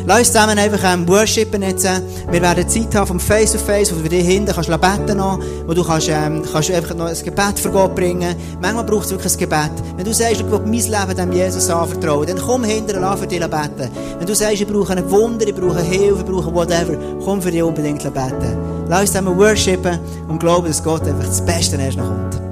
Lass 0.08 0.20
uns 0.20 0.32
zusammen 0.32 0.58
einfach 0.58 0.90
ähm, 0.90 1.06
worshipen 1.06 1.60
jetzt. 1.60 1.86
Wir 2.30 2.40
werden 2.40 2.66
Zeit 2.66 2.94
haben 2.94 3.06
vom 3.06 3.20
Face-to-Face, 3.20 3.94
wo 3.94 4.00
du 4.00 4.08
dir 4.08 4.22
hinten 4.22 4.50
kannst 4.54 4.70
beten 4.70 5.18
noch, 5.18 5.38
wo 5.66 5.74
du 5.74 5.84
kannst, 5.84 6.08
ähm, 6.08 6.42
kannst 6.50 6.70
einfach 6.70 6.94
noch 6.94 7.08
ein 7.08 7.14
Gebet 7.22 7.58
für 7.58 7.68
Gott 7.68 7.94
bringen. 7.94 8.34
Manchmal 8.62 8.84
braucht 8.84 9.04
es 9.04 9.10
wirklich 9.10 9.34
ein 9.34 9.38
Gebet. 9.38 9.70
Wenn 9.96 10.06
du 10.06 10.14
sagst, 10.14 10.40
ich 10.40 10.50
will 10.50 10.60
mein 10.60 10.72
Leben 10.72 11.14
dem 11.14 11.32
Jesus 11.32 11.68
anvertrauen, 11.68 12.26
dann 12.26 12.38
komm 12.38 12.64
hinter 12.64 12.96
und 12.96 13.02
lass 13.02 13.20
für 13.20 13.26
dich 13.26 13.40
beten. 13.40 13.90
Wenn 14.18 14.26
du 14.26 14.34
sagst, 14.34 14.62
ich 14.62 14.66
brauche 14.66 14.94
ein 14.94 15.10
Wunder, 15.10 15.46
ich 15.46 15.54
brauche 15.54 15.82
Hilfe, 15.82 16.20
ich 16.20 16.24
brauche 16.24 16.54
whatever, 16.54 16.96
komm 17.22 17.42
für 17.42 17.50
dich 17.50 17.62
unbedingt 17.62 18.02
beten. 18.02 18.56
Lass 18.88 19.00
uns 19.02 19.12
zusammen 19.12 19.36
worshipen 19.36 19.98
und 20.26 20.40
glauben, 20.40 20.68
dass 20.68 20.82
Gott 20.82 21.02
einfach 21.02 21.26
das 21.26 21.44
Beste 21.44 21.76
erst 21.76 21.98
noch 21.98 22.06
kommt. 22.06 22.47